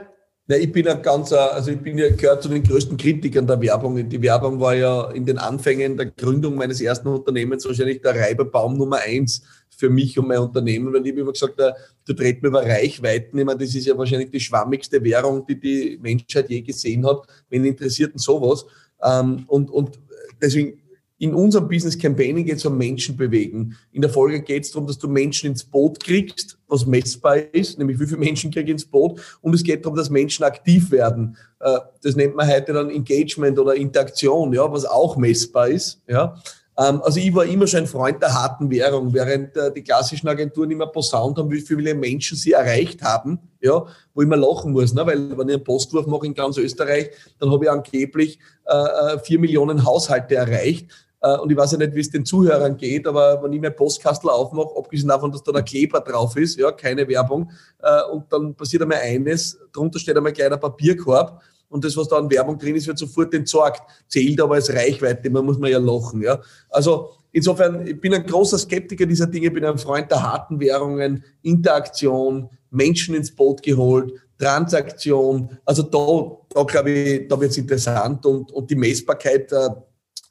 [0.47, 3.59] Ja, ich bin ein ganzer, also ich bin ja gehört zu den größten Kritikern der
[3.63, 4.07] Werbung.
[4.07, 8.77] Die Werbung war ja in den Anfängen der Gründung meines ersten Unternehmens wahrscheinlich der Reiberbaum
[8.77, 9.43] Nummer eins
[9.77, 11.75] für mich und mein Unternehmen, weil ich habe immer gesagt, da,
[12.07, 13.39] du dreht mir über Reichweiten.
[13.39, 17.27] Ich meine, das ist ja wahrscheinlich die schwammigste Währung, die die Menschheit je gesehen hat.
[17.49, 18.65] Wen interessiert denn sowas?
[19.03, 19.99] Ähm, und, und
[20.41, 20.81] deswegen
[21.19, 23.77] in unserem Business Campaigning geht es um Menschen bewegen.
[23.93, 27.79] In der Folge geht es darum, dass du Menschen ins Boot kriegst, was messbar ist,
[27.79, 29.21] nämlich wie viele Menschen kriege ich ins Boot.
[29.41, 31.37] Und es geht darum, dass Menschen aktiv werden.
[31.61, 36.03] Äh, das nennt man heute dann Engagement oder Interaktion, ja, was auch messbar ist.
[36.09, 36.37] Ja.
[36.77, 40.29] Ähm, also ich war immer schon ein Freund der harten Währung, während äh, die klassischen
[40.29, 44.73] Agenturen immer posaunt haben, wie viele Menschen sie erreicht haben, ja, wo ich immer lachen
[44.73, 45.07] muss, ne?
[45.07, 48.75] weil wenn ich einen Postwurf mache in ganz Österreich, dann habe ich angeblich äh,
[49.15, 50.91] äh, vier Millionen Haushalte erreicht.
[51.21, 53.75] Äh, und ich weiß ja nicht, wie es den Zuhörern geht, aber wenn ich mein
[53.75, 57.51] Postkastel aufmache, abgesehen davon, dass da der Kleber drauf ist, ja, keine Werbung,
[57.83, 62.09] äh, und dann passiert einmal eines, drunter steht einmal ein kleiner Papierkorb, und das, was
[62.09, 63.83] da an Werbung drin ist, wird sofort entsorgt.
[64.09, 66.23] Zählt aber als Reichweite, man muss man ja lachen.
[66.23, 66.41] Ja?
[66.71, 71.25] Also insofern, ich bin ein großer Skeptiker dieser Dinge, bin ein Freund der harten Währungen,
[71.43, 75.59] Interaktion, Menschen ins Boot geholt, Transaktion.
[75.65, 79.53] Also da, da glaube ich, da wird es interessant und, und die Messbarkeit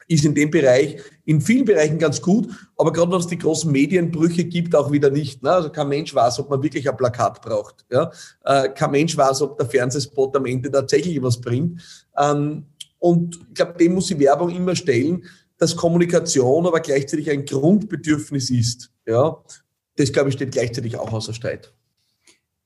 [0.08, 4.46] ist in dem Bereich, in vielen Bereichen ganz gut, aber gerade es die großen Medienbrüche
[4.46, 5.44] gibt, auch wieder nicht.
[5.44, 5.52] Ne?
[5.52, 7.86] Also kein Mensch weiß, ob man wirklich ein Plakat braucht.
[7.92, 8.12] Ja?
[8.44, 11.82] Äh, kein Mensch weiß, ob der Fernsehspot am Ende tatsächlich was bringt.
[12.18, 12.66] Ähm,
[13.00, 15.26] und ich glaube, dem muss die Werbung immer stellen,
[15.58, 18.92] dass Kommunikation aber gleichzeitig ein Grundbedürfnis ist.
[19.06, 19.38] Ja?
[19.96, 21.74] Das, glaube ich, steht gleichzeitig auch außer Streit.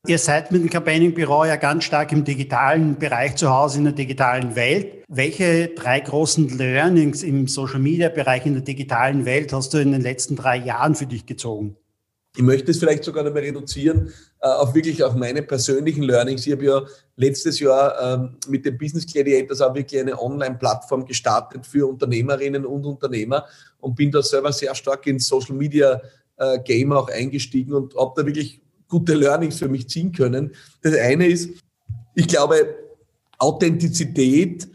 [0.07, 3.93] Ihr seid mit dem Campaigning-Büro ja ganz stark im digitalen Bereich zu Hause, in der
[3.93, 5.03] digitalen Welt.
[5.09, 10.37] Welche drei großen Learnings im Social-Media-Bereich in der digitalen Welt hast du in den letzten
[10.37, 11.75] drei Jahren für dich gezogen?
[12.37, 16.47] Ich möchte es vielleicht sogar noch mal reduzieren äh, auf wirklich auch meine persönlichen Learnings.
[16.47, 16.81] Ich habe ja
[17.17, 22.85] letztes Jahr ähm, mit dem Business Gladiators auch wirklich eine Online-Plattform gestartet für Unternehmerinnen und
[22.85, 23.43] Unternehmer
[23.81, 25.99] und bin da selber sehr stark ins Social Media
[26.37, 30.51] äh, Game auch eingestiegen und habe da wirklich gute Learnings für mich ziehen können.
[30.81, 31.49] Das eine ist,
[32.15, 32.75] ich glaube,
[33.37, 34.67] Authentizität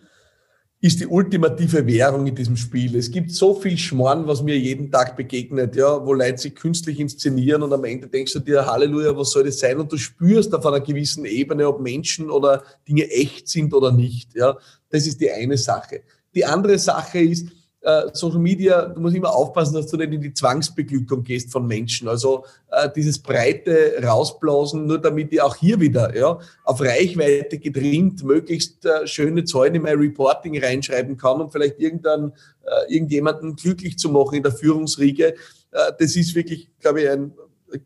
[0.81, 2.96] ist die ultimative Währung in diesem Spiel.
[2.96, 6.98] Es gibt so viel Schmarrn, was mir jeden Tag begegnet, ja, wo Leute sich künstlich
[6.98, 9.79] inszenieren und am Ende denkst du dir, Halleluja, was soll das sein?
[9.79, 14.35] Und du spürst auf einer gewissen Ebene, ob Menschen oder Dinge echt sind oder nicht,
[14.35, 14.59] ja.
[14.90, 16.03] Das ist die eine Sache.
[16.35, 17.46] Die andere Sache ist,
[17.82, 21.66] äh, Social Media, du musst immer aufpassen, dass du nicht in die Zwangsbeglückung gehst von
[21.66, 22.08] Menschen.
[22.08, 28.22] Also äh, dieses breite Rausblasen, nur damit ich auch hier wieder ja, auf Reichweite getrimmt
[28.22, 32.32] möglichst äh, schöne Zahlen in mein Reporting reinschreiben kann und vielleicht irgendein,
[32.64, 35.34] äh, irgendjemanden glücklich zu machen in der Führungsriege.
[35.72, 37.32] Äh, das ist wirklich, glaube ich, ein,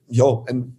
[0.08, 0.76] ja, ein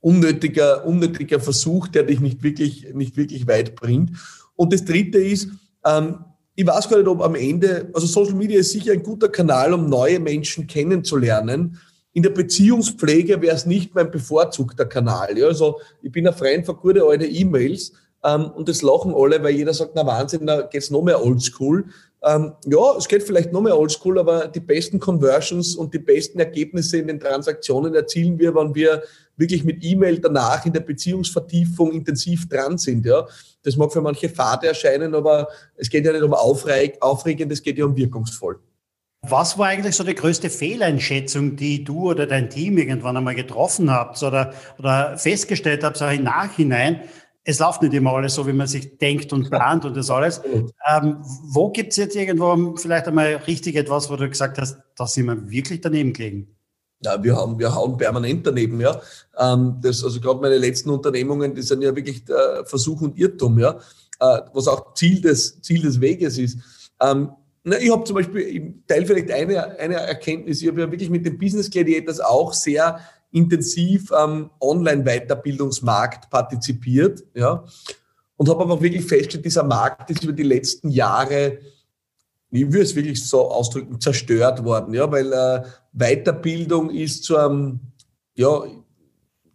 [0.00, 4.12] unnötiger, unnötiger Versuch, der dich nicht wirklich, nicht wirklich weit bringt.
[4.56, 5.48] Und das Dritte ist,
[5.84, 6.24] ähm,
[6.60, 9.72] ich weiß gar nicht, ob am Ende, also Social Media ist sicher ein guter Kanal,
[9.72, 11.78] um neue Menschen kennenzulernen.
[12.12, 15.38] In der Beziehungspflege wäre es nicht mein bevorzugter Kanal.
[15.38, 17.92] Ja, also ich bin ein Freund von gute alte E-Mails
[18.22, 21.86] ähm, und das lachen alle, weil jeder sagt, na Wahnsinn, da geht's noch mehr oldschool.
[22.22, 26.38] Ähm, ja, es geht vielleicht noch mehr oldschool, aber die besten Conversions und die besten
[26.38, 29.02] Ergebnisse in den Transaktionen erzielen wir, wenn wir
[29.36, 33.06] wirklich mit E-Mail danach in der Beziehungsvertiefung intensiv dran sind.
[33.06, 33.26] Ja.
[33.62, 37.62] Das mag für manche fade erscheinen, aber es geht ja nicht um aufreg aufregend, es
[37.62, 38.60] geht ja um wirkungsvoll.
[39.22, 43.90] Was war eigentlich so die größte Fehleinschätzung, die du oder dein Team irgendwann einmal getroffen
[43.90, 47.02] habt oder, oder festgestellt habt, auch im Nachhinein,
[47.44, 50.40] es läuft nicht immer alles so, wie man sich denkt und plant und das alles.
[50.88, 55.06] Ähm, wo gibt es jetzt irgendwo vielleicht einmal richtig etwas, wo du gesagt hast, da
[55.06, 56.56] sind wir wirklich daneben gelegen?
[57.02, 59.00] Ja, wir haben, wir hauen permanent daneben, ja.
[59.38, 63.58] Ähm, das, also gerade meine letzten Unternehmungen, die sind ja wirklich äh, Versuch und Irrtum,
[63.58, 63.78] ja.
[64.18, 66.58] Äh, was auch Ziel des, Ziel des Weges ist.
[67.00, 67.30] Ähm,
[67.62, 71.10] na, ich habe zum Beispiel, ich teile vielleicht eine, eine Erkenntnis, ich habe ja wirklich
[71.10, 73.00] mit den Business Gladiators auch sehr
[73.30, 77.64] intensiv am Online-Weiterbildungsmarkt partizipiert, ja,
[78.36, 81.58] und habe aber wirklich festgestellt, dieser Markt ist über die letzten Jahre,
[82.50, 85.62] ich würde es wirklich so ausdrücken, zerstört worden, ja, weil äh,
[85.92, 87.80] Weiterbildung ist zu einem,
[88.34, 88.62] ja,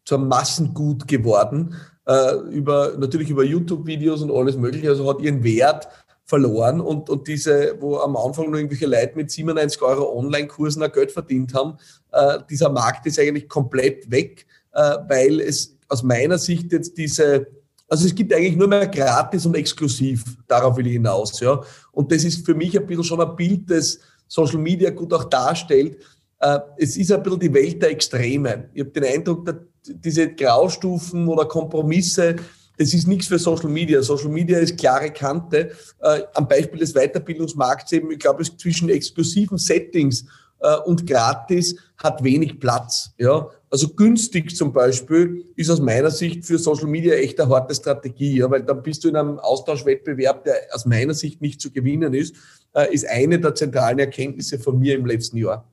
[0.05, 5.43] zu einem Massengut geworden, äh, über, natürlich über YouTube-Videos und alles Mögliche, also hat ihren
[5.43, 5.87] Wert
[6.25, 10.91] verloren und, und diese, wo am Anfang nur irgendwelche Leute mit 97 Euro Online-Kursen ein
[10.91, 11.77] Geld verdient haben,
[12.11, 17.45] äh, dieser Markt ist eigentlich komplett weg, äh, weil es aus meiner Sicht jetzt diese,
[17.87, 21.61] also es gibt eigentlich nur mehr gratis und exklusiv, darauf will ich hinaus, ja.
[21.91, 25.25] Und das ist für mich ein bisschen schon ein Bild, das Social Media gut auch
[25.25, 25.97] darstellt.
[26.39, 28.69] Äh, es ist ein bisschen die Welt der Extreme.
[28.73, 29.55] Ich habe den Eindruck, dass
[29.87, 32.35] diese Graustufen oder Kompromisse,
[32.77, 34.01] das ist nichts für Social Media.
[34.01, 35.71] Social Media ist klare Kante.
[36.01, 40.25] Äh, am Beispiel des Weiterbildungsmarkts eben, ich glaube, es zwischen exklusiven Settings
[40.59, 43.11] äh, und gratis hat wenig Platz.
[43.17, 43.49] Ja?
[43.69, 48.37] Also günstig zum Beispiel ist aus meiner Sicht für Social Media echt eine harte Strategie,
[48.37, 48.49] ja?
[48.49, 52.35] weil dann bist du in einem Austauschwettbewerb, der aus meiner Sicht nicht zu gewinnen ist,
[52.73, 55.67] äh, ist eine der zentralen Erkenntnisse von mir im letzten Jahr.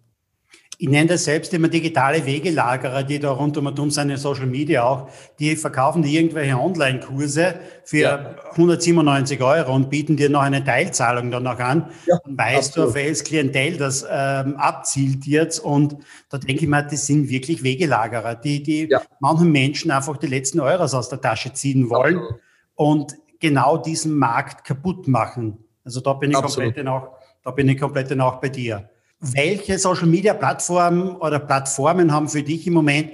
[0.83, 4.47] Ich nenne das selbst immer digitale Wegelagerer, die da rund um und um seine Social
[4.47, 8.35] Media auch, die verkaufen dir irgendwelche Online-Kurse für ja.
[8.51, 11.89] 197 Euro und bieten dir noch eine Teilzahlung dann noch an.
[12.07, 12.77] Ja, dann weißt absolut.
[12.77, 15.61] du, auf welches Klientel das ähm, abzielt jetzt.
[15.61, 19.03] Und da denke ich mir, das sind wirklich Wegelagerer, die, die ja.
[19.21, 22.41] manchen Menschen einfach die letzten Euros aus der Tasche ziehen wollen absolut.
[22.75, 25.59] und genau diesen Markt kaputt machen.
[25.85, 28.89] Also da bin ich komplett auch, da bin ich komplett auch bei dir.
[29.25, 33.13] Welche Social Media Plattformen oder Plattformen haben für dich im Moment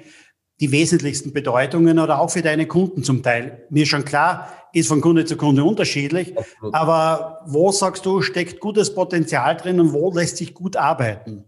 [0.58, 3.66] die wesentlichsten Bedeutungen oder auch für deine Kunden zum Teil?
[3.68, 6.74] Mir schon klar, ist von Kunde zu Kunde unterschiedlich, Absolut.
[6.74, 11.44] aber wo sagst du, steckt gutes Potenzial drin und wo lässt sich gut arbeiten?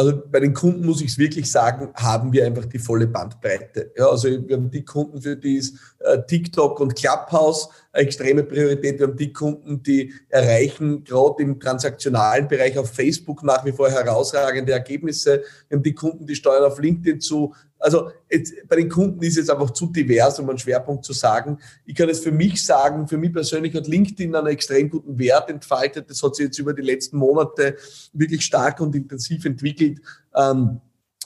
[0.00, 3.92] Also bei den Kunden muss ich es wirklich sagen, haben wir einfach die volle Bandbreite.
[3.98, 8.42] Ja, also wir haben die Kunden, für die ist äh, TikTok und Clubhouse eine extreme
[8.42, 8.98] Priorität.
[8.98, 13.90] Wir haben die Kunden, die erreichen gerade im transaktionalen Bereich auf Facebook nach wie vor
[13.90, 15.42] herausragende Ergebnisse.
[15.68, 17.54] Wir haben die Kunden, die steuern auf LinkedIn zu.
[17.80, 21.58] Also jetzt, bei den Kunden ist es einfach zu divers, um einen Schwerpunkt zu sagen.
[21.86, 25.50] Ich kann es für mich sagen, für mich persönlich hat LinkedIn einen extrem guten Wert
[25.50, 26.08] entfaltet.
[26.10, 27.76] Das hat sich jetzt über die letzten Monate
[28.12, 30.00] wirklich stark und intensiv entwickelt.
[30.34, 30.80] Ähm,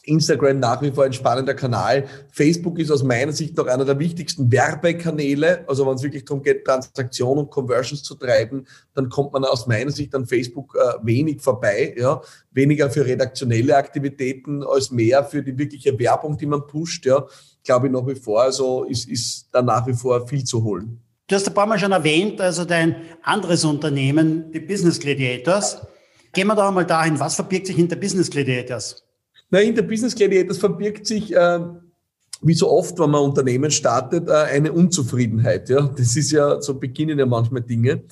[0.07, 2.07] Instagram nach wie vor ein spannender Kanal.
[2.31, 5.65] Facebook ist aus meiner Sicht noch einer der wichtigsten Werbekanäle.
[5.69, 9.67] Also wenn es wirklich darum geht, Transaktionen und Conversions zu treiben, dann kommt man aus
[9.67, 11.95] meiner Sicht an Facebook äh, wenig vorbei.
[11.97, 12.21] Ja?
[12.53, 17.07] Weniger für redaktionelle Aktivitäten als mehr für die wirkliche Werbung, die man pusht.
[17.07, 17.27] Ja?
[17.63, 18.43] Glaube ich nach wie vor.
[18.43, 21.01] Also ist, ist da nach wie vor viel zu holen.
[21.27, 25.79] Du hast ein paar Mal schon erwähnt, also dein anderes Unternehmen, die Business Gladiators.
[26.35, 29.05] Gehen wir da einmal dahin, was verbirgt sich hinter Business Gladiators?
[29.51, 31.61] Na, in der Business Gladiators verbirgt sich, äh,
[32.43, 35.69] wie so oft, wenn man Unternehmen startet, äh, eine Unzufriedenheit.
[35.69, 35.83] Ja?
[35.97, 38.03] Das ist ja, so beginnen ja manchmal Dinge.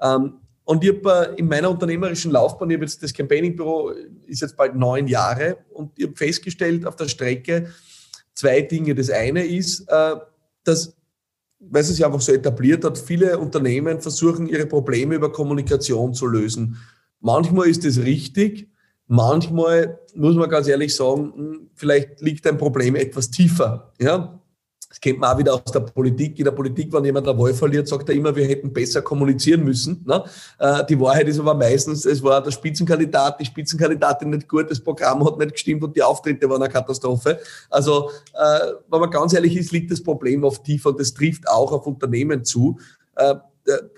[0.00, 3.92] Ähm, und ich habe äh, in meiner unternehmerischen Laufbahn, ich habe jetzt das Campaigning-Büro,
[4.26, 7.70] ist jetzt bald neun Jahre, und ich habe festgestellt auf der Strecke
[8.34, 8.94] zwei Dinge.
[8.94, 10.16] Das eine ist, äh,
[10.64, 10.94] dass
[11.60, 16.26] weil es sich einfach so etabliert hat, viele Unternehmen versuchen, ihre Probleme über Kommunikation zu
[16.26, 16.78] lösen.
[17.20, 18.69] Manchmal ist es richtig,
[19.10, 23.92] manchmal muss man ganz ehrlich sagen, hm, vielleicht liegt ein Problem etwas tiefer.
[24.00, 24.40] Ja?
[24.88, 26.38] Das kennt man auch wieder aus der Politik.
[26.38, 29.64] In der Politik, wenn jemand eine Wahl verliert, sagt er immer, wir hätten besser kommunizieren
[29.64, 30.04] müssen.
[30.06, 30.24] Ne?
[30.58, 34.80] Äh, die Wahrheit ist aber meistens, es war der Spitzenkandidat, die Spitzenkandidatin nicht gut, das
[34.80, 37.38] Programm hat nicht gestimmt und die Auftritte waren eine Katastrophe.
[37.68, 41.48] Also, äh, wenn man ganz ehrlich ist, liegt das Problem oft tiefer und das trifft
[41.48, 42.78] auch auf Unternehmen zu.
[43.16, 43.34] Äh,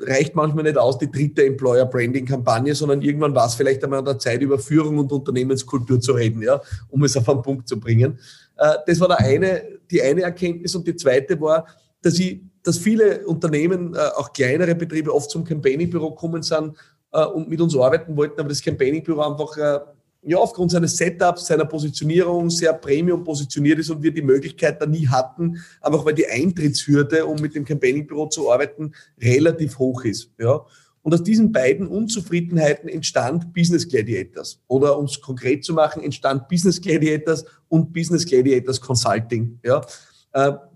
[0.01, 4.01] reicht manchmal nicht aus, die dritte Employer Branding Kampagne, sondern irgendwann war es vielleicht einmal
[4.01, 7.69] an der Zeit, über Führung und Unternehmenskultur zu reden, ja, um es auf einen Punkt
[7.69, 8.19] zu bringen.
[8.57, 11.67] Äh, das war der eine, die eine Erkenntnis und die zweite war,
[12.03, 16.77] dass ich, dass viele Unternehmen, äh, auch kleinere Betriebe oft zum Campaigning-Büro kommen sind
[17.13, 19.83] äh, und mit uns arbeiten wollten, aber das Campaigning-Büro einfach
[20.25, 24.87] ja, aufgrund seines Setups, seiner Positionierung sehr Premium positioniert ist und wir die Möglichkeit da
[24.87, 30.31] nie hatten, einfach weil die Eintrittshürde, um mit dem Campaigning-Büro zu arbeiten, relativ hoch ist.
[30.39, 30.65] Ja.
[31.03, 34.61] Und aus diesen beiden Unzufriedenheiten entstand Business Gladiators.
[34.69, 39.59] Oder um es konkret zu machen, entstand Business Gladiators und Business Gladiators Consulting.
[39.65, 39.85] Ja.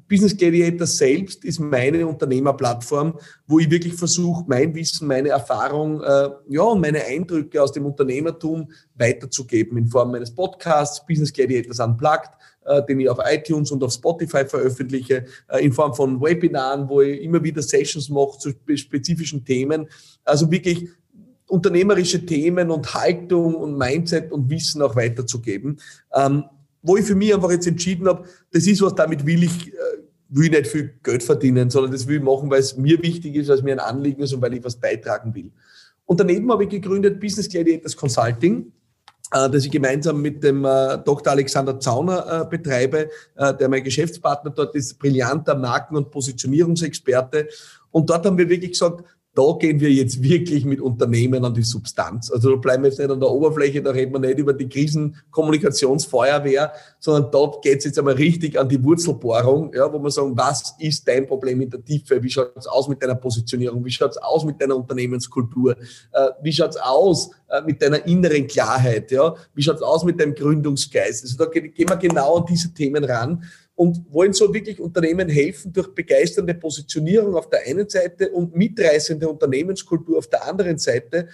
[0.09, 6.29] Business Gladiator selbst ist meine Unternehmerplattform, wo ich wirklich versuche, mein Wissen, meine Erfahrung äh,
[6.49, 12.31] ja, und meine Eindrücke aus dem Unternehmertum weiterzugeben in Form meines Podcasts, Business Gladiators Unplugged,
[12.66, 17.01] äh, den ich auf iTunes und auf Spotify veröffentliche, äh, in Form von Webinaren, wo
[17.01, 19.88] ich immer wieder Sessions mache zu spezifischen Themen.
[20.25, 20.88] Also wirklich
[21.49, 25.79] unternehmerische Themen und Haltung und Mindset und Wissen auch weiterzugeben.
[26.14, 26.45] Ähm,
[26.83, 29.77] wo ich für mich einfach jetzt entschieden habe, das ist was, damit will ich, äh,
[30.29, 33.35] will ich nicht viel Geld verdienen, sondern das will ich machen, weil es mir wichtig
[33.37, 35.51] ist, weil es mir ein Anliegen ist und weil ich was beitragen will.
[36.05, 38.73] Und daneben habe ich gegründet Business Gladiators Consulting,
[39.33, 41.33] äh, das ich gemeinsam mit dem äh, Dr.
[41.33, 47.49] Alexander Zauner betreibe, der mein Geschäftspartner dort ist, brillanter Marken- und Positionierungsexperte.
[47.91, 49.05] Und dort haben wir wirklich gesagt,
[49.37, 52.33] da gehen wir jetzt wirklich mit Unternehmen an die Substanz.
[52.33, 54.66] Also da bleiben wir jetzt nicht an der Oberfläche, da reden wir nicht über die
[54.66, 60.35] Krisenkommunikationsfeuerwehr, sondern da geht es jetzt einmal richtig an die Wurzelbohrung, ja, wo wir sagen,
[60.35, 62.22] was ist dein Problem in der Tiefe?
[62.22, 63.85] Wie schaut es aus mit deiner Positionierung?
[63.85, 65.77] Wie schaut es aus mit deiner Unternehmenskultur?
[66.12, 69.11] Äh, wie schaut es aus äh, mit deiner inneren Klarheit?
[69.11, 69.35] Ja?
[69.55, 71.25] Wie schaut es aus mit deinem Gründungsgeist?
[71.25, 73.44] Also da gehen wir genau an diese Themen ran
[73.77, 79.29] und wollen so wirklich Unternehmen helfen durch begeisternde Positionierung auf der einen Seite und mitreißende
[79.29, 81.29] Unternehmenskultur auf der anderen Seite,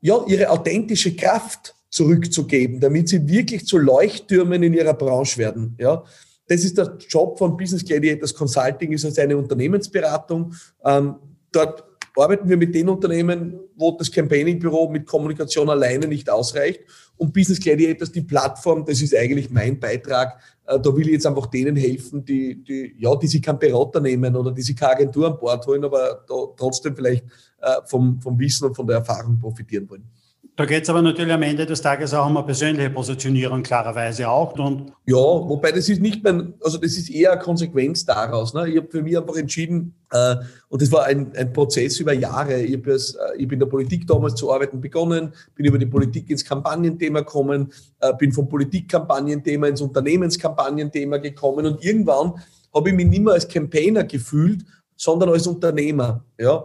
[0.00, 5.76] ja, ihre authentische Kraft zurückzugeben, damit sie wirklich zu Leuchttürmen in ihrer Branche werden.
[5.78, 6.02] Ja,
[6.46, 10.54] das ist der Job von Business Gladiators Consulting, ist also eine Unternehmensberatung.
[10.84, 11.16] Ähm,
[11.52, 11.84] dort
[12.16, 16.80] arbeiten wir mit den Unternehmen, wo das Campaigning-Büro mit Kommunikation alleine nicht ausreicht.
[17.16, 20.40] Und Business Gladiators, die Plattform, das ist eigentlich mein Beitrag.
[20.66, 24.00] Äh, da will ich jetzt einfach denen helfen, die, die, ja, die sich keinen Berater
[24.00, 27.24] nehmen oder die sich keine Agentur an Bord holen, aber da trotzdem vielleicht
[27.60, 30.08] äh, vom, vom Wissen und von der Erfahrung profitieren wollen.
[30.56, 34.28] Da geht es aber natürlich am Ende des Tages auch um eine persönliche Positionierung, klarerweise
[34.28, 34.56] auch.
[34.56, 38.54] Und ja, wobei das ist nicht mein, also das ist eher eine Konsequenz daraus.
[38.54, 38.68] Ne?
[38.68, 40.36] Ich habe für mich einfach entschieden, äh,
[40.68, 42.62] und das war ein, ein Prozess über Jahre.
[42.62, 46.30] Ich habe äh, hab in der Politik damals zu arbeiten begonnen, bin über die Politik
[46.30, 52.34] ins Kampagnenthema gekommen, äh, bin vom Politikkampagnenthema ins Unternehmenskampagnenthema gekommen und irgendwann
[52.72, 54.64] habe ich mich nicht mehr als Campaigner gefühlt,
[54.94, 56.24] sondern als Unternehmer.
[56.38, 56.64] Ja?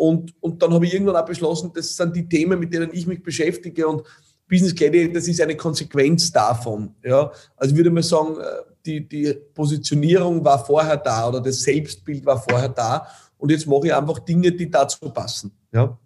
[0.00, 3.06] Und, und dann habe ich irgendwann auch beschlossen, das sind die Themen, mit denen ich
[3.06, 4.02] mich beschäftige und
[4.48, 6.94] Business Gladiator, das ist eine Konsequenz davon.
[7.04, 7.30] Ja?
[7.54, 8.44] Also ich würde mal sagen, äh,
[8.86, 13.88] die, die Positionierung war vorher da oder das Selbstbild war vorher da und jetzt mache
[13.88, 15.52] ich einfach Dinge, die dazu passen.
[15.70, 15.98] Ja?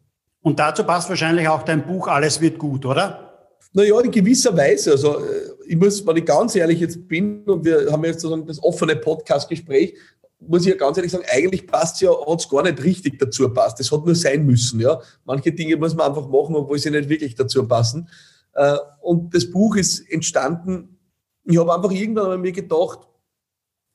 [0.43, 3.49] Und dazu passt wahrscheinlich auch dein Buch Alles wird gut, oder?
[3.73, 4.91] Naja, in gewisser Weise.
[4.91, 8.45] Also äh, ich muss, wenn ich ganz ehrlich jetzt bin und wir haben jetzt sozusagen
[8.45, 9.95] das offene Podcast-Gespräch,
[10.49, 13.49] muss ich ja ganz ehrlich sagen, eigentlich passt ja, hat es gar nicht richtig dazu
[13.53, 13.81] passt.
[13.81, 15.01] Das hat nur sein müssen, ja.
[15.25, 18.09] Manche Dinge muss man einfach machen, obwohl sie nicht wirklich dazu passen.
[18.55, 20.95] Äh, und das Buch ist entstanden
[21.45, 23.01] ich habe einfach irgendwann bei mir gedacht,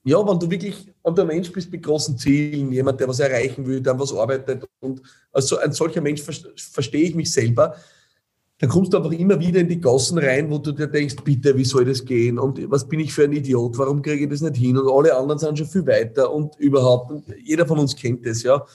[0.04, 3.82] ja, wenn du wirklich der Mensch bist mit großen Zielen, jemand, der was erreichen will,
[3.82, 7.76] der an was arbeitet und als ein solcher Mensch verstehe ich mich selber,
[8.60, 11.56] dann kommst du einfach immer wieder in die Gassen rein, wo du dir denkst, bitte,
[11.56, 12.38] wie soll das gehen?
[12.38, 13.78] Und was bin ich für ein Idiot?
[13.78, 14.78] Warum kriege ich das nicht hin?
[14.78, 17.10] Und alle anderen sind schon viel weiter und überhaupt.
[17.10, 18.66] Und jeder von uns kennt das, ja.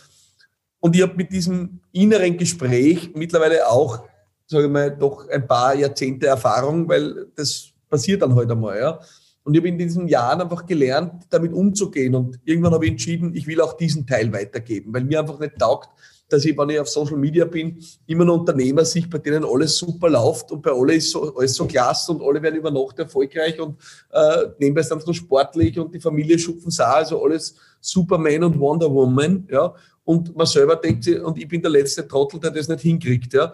[0.80, 4.04] Und ich habe mit diesem inneren Gespräch mittlerweile auch,
[4.46, 8.78] sage ich mal, doch ein paar Jahrzehnte Erfahrung, weil das passiert dann heute halt einmal,
[8.78, 9.00] ja.
[9.44, 12.14] Und ich habe in diesen Jahren einfach gelernt, damit umzugehen.
[12.14, 15.58] Und irgendwann habe ich entschieden, ich will auch diesen Teil weitergeben, weil mir einfach nicht
[15.58, 15.90] taugt,
[16.28, 19.76] dass ich, wenn ich auf Social Media bin, immer nur Unternehmer sehe, bei denen alles
[19.76, 22.98] super läuft und bei alle ist so, alles so klasse und alle werden über Nacht
[22.98, 23.78] erfolgreich und
[24.10, 28.58] äh, nebenbei sind sie noch sportlich und die Familie schupfen sah, also alles Superman und
[28.58, 29.74] Wonder Woman, ja.
[30.06, 33.32] Und man selber denkt sich, und ich bin der letzte Trottel, der das nicht hinkriegt,
[33.32, 33.52] ja.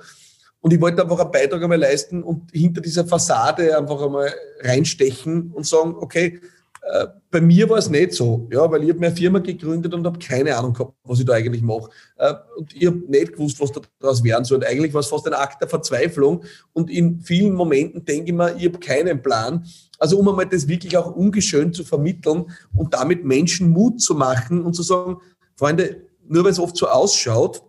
[0.60, 5.50] Und ich wollte einfach einen Beitrag einmal leisten und hinter dieser Fassade einfach einmal reinstechen
[5.52, 6.40] und sagen, okay,
[6.82, 10.06] äh, bei mir war es nicht so, ja, weil ich habe meine Firma gegründet und
[10.06, 11.90] habe keine Ahnung gehabt, was ich da eigentlich mache.
[12.16, 14.58] Äh, und ich habe nicht gewusst, was daraus werden soll.
[14.58, 16.42] Und eigentlich war es fast ein Akt der Verzweiflung.
[16.72, 19.66] Und in vielen Momenten denke ich mir, ich habe keinen Plan.
[19.98, 24.64] Also um einmal das wirklich auch ungeschönt zu vermitteln und damit Menschen Mut zu machen
[24.64, 25.18] und zu sagen,
[25.56, 27.62] Freunde, nur weil es oft so ausschaut,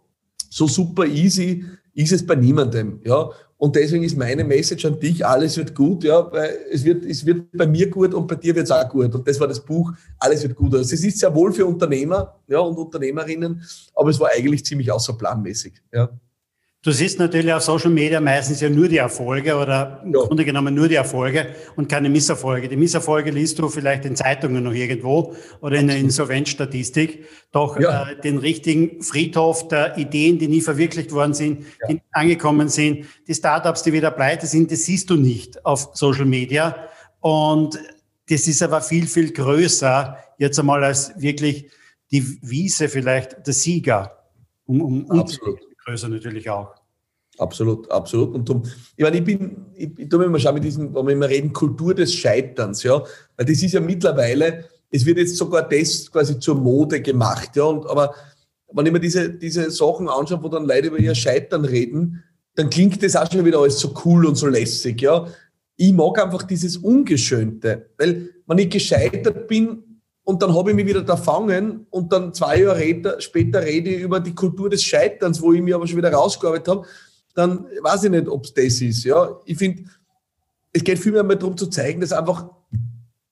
[0.49, 3.01] so super easy ist es bei niemandem.
[3.03, 3.29] Ja?
[3.61, 7.23] Und deswegen ist meine Message an dich, alles wird gut, ja, weil es wird, es
[7.23, 9.13] wird bei mir gut und bei dir wird es auch gut.
[9.13, 10.73] Und das war das Buch, alles wird gut.
[10.73, 14.91] Also es ist sehr wohl für Unternehmer ja, und Unternehmerinnen, aber es war eigentlich ziemlich
[14.91, 15.73] außerplanmäßig.
[15.93, 16.09] Ja.
[16.83, 20.21] Du siehst natürlich auf Social Media meistens ja nur die Erfolge oder im ja.
[20.21, 22.67] Grunde genommen nur die Erfolge und keine Misserfolge.
[22.69, 27.25] Die Misserfolge liest du vielleicht in Zeitungen noch irgendwo oder in der Insolvenzstatistik.
[27.51, 28.09] Doch ja.
[28.09, 31.87] äh, den richtigen Friedhof der Ideen, die nie verwirklicht worden sind, ja.
[31.89, 36.25] die angekommen sind, die Startups, die wieder pleite sind, das siehst du nicht auf Social
[36.25, 36.75] Media.
[37.19, 37.77] Und
[38.27, 41.69] das ist aber viel, viel größer jetzt einmal als wirklich
[42.09, 44.17] die Wiese vielleicht der Sieger.
[44.65, 46.73] Um, um Absolut größer natürlich auch.
[47.37, 48.35] Absolut, absolut.
[48.35, 48.63] Und um,
[48.95, 51.29] ich meine, ich bin, ich, ich tue mir mal schauen mit diesem, wenn wir immer
[51.29, 53.03] reden, Kultur des Scheiterns, ja,
[53.37, 57.63] weil das ist ja mittlerweile, es wird jetzt sogar das quasi zur Mode gemacht, ja,
[57.63, 58.13] und, aber
[58.73, 62.23] wenn ich mir diese, diese Sachen anschaue, wo dann Leute über ihr Scheitern reden,
[62.55, 65.25] dann klingt das auch schon wieder alles so cool und so lässig, ja.
[65.77, 69.90] Ich mag einfach dieses Ungeschönte, weil wenn ich gescheitert bin,
[70.23, 74.01] und dann habe ich mich wieder da fangen und dann zwei Jahre später rede ich
[74.01, 76.87] über die Kultur des Scheiterns, wo ich mich aber schon wieder rausgearbeitet habe,
[77.33, 79.03] dann weiß ich nicht, ob es das ist.
[79.03, 79.83] Ja, ich finde,
[80.73, 82.49] es geht vielmehr mal darum zu zeigen, dass einfach,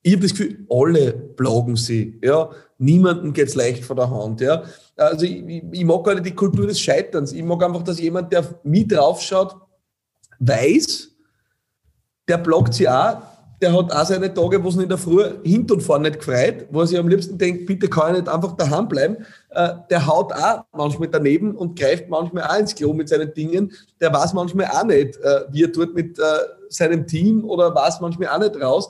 [0.02, 2.20] ich habe das Gefühl, alle plagen sie.
[2.24, 4.42] Ja, niemandem geht es leicht von der Hand.
[4.42, 4.64] Ja,
[4.96, 7.34] also ich, ich, mag nicht die Kultur des Scheiterns.
[7.34, 9.56] Ich mag einfach, dass jemand, der mit draufschaut,
[10.40, 11.10] weiß,
[12.28, 13.22] der plagt sie auch,
[13.62, 16.68] der hat auch seine Tage, wo es in der Früh hinten und vorne nicht gefreut,
[16.72, 19.18] wo er sich am liebsten denkt, bitte kann ich nicht einfach daheim bleiben.
[19.50, 23.72] Äh, der haut auch manchmal daneben und greift manchmal auch ins Klo mit seinen Dingen.
[24.00, 26.24] Der weiß manchmal auch nicht, äh, wie er tut mit äh,
[26.70, 28.90] seinem Team oder weiß manchmal auch nicht raus.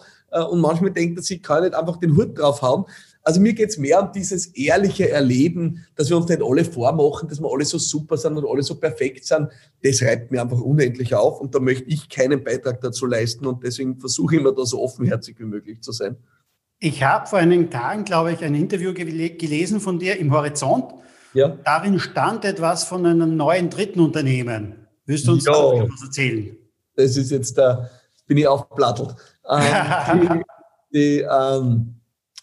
[0.52, 2.86] und manchmal denkt er sich, kann ich nicht einfach den Hut draufhauen.
[3.30, 7.30] Also mir geht es mehr um dieses ehrliche Erleben, dass wir uns nicht alle vormachen,
[7.30, 9.50] dass wir alle so super sind und alle so perfekt sind.
[9.84, 13.64] Das reibt mir einfach unendlich auf und da möchte ich keinen Beitrag dazu leisten und
[13.64, 16.18] deswegen versuche ich immer da so offenherzig wie möglich zu sein.
[16.80, 20.96] Ich habe vor einigen Tagen, glaube ich, ein Interview gelesen von dir im Horizont.
[21.36, 21.50] Ja.
[21.64, 24.88] Darin stand etwas von einem neuen dritten Unternehmen.
[25.06, 25.54] Willst du uns ja.
[25.54, 26.58] was erzählen?
[26.96, 27.92] Das ist jetzt da,
[28.26, 29.14] bin ich aufplattelt.
[29.48, 30.42] Ähm,
[30.92, 31.99] die, die ähm,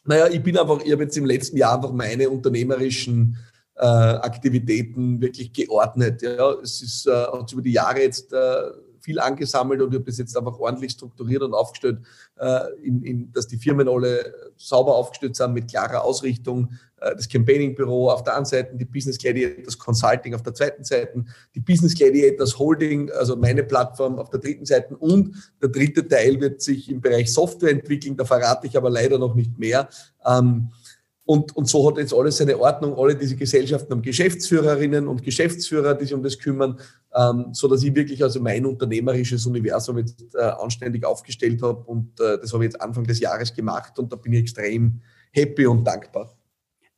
[0.06, 3.36] naja, ich bin einfach, ich habe jetzt im letzten Jahr einfach meine unternehmerischen
[3.76, 6.22] äh, Aktivitäten wirklich geordnet.
[6.22, 8.62] Ja, es ist, äh, hat über die Jahre jetzt äh,
[9.06, 12.00] viel angesammelt und habe das jetzt einfach ordentlich strukturiert und aufgestellt,
[12.40, 16.72] äh, in, in, dass die Firmen alle sauber aufgestellt sind mit klarer Ausrichtung.
[17.00, 21.24] Äh, das Campaigning-Büro auf der einen Seite, die Business Gladiators Consulting auf der zweiten Seite,
[21.54, 26.40] die Business Gladiators Holding, also meine Plattform auf der dritten Seite und der dritte Teil
[26.40, 29.88] wird sich im Bereich Software entwickeln, da verrate ich aber leider noch nicht mehr.
[30.26, 30.72] Ähm,
[31.26, 32.96] und, und so hat jetzt alles seine Ordnung.
[32.96, 36.78] Alle diese Gesellschaften haben Geschäftsführerinnen und Geschäftsführer, die sich um das kümmern,
[37.14, 41.82] ähm, so dass ich wirklich also mein unternehmerisches Universum jetzt äh, anständig aufgestellt habe.
[41.84, 45.02] Und äh, das habe ich jetzt Anfang des Jahres gemacht und da bin ich extrem
[45.32, 46.32] happy und dankbar.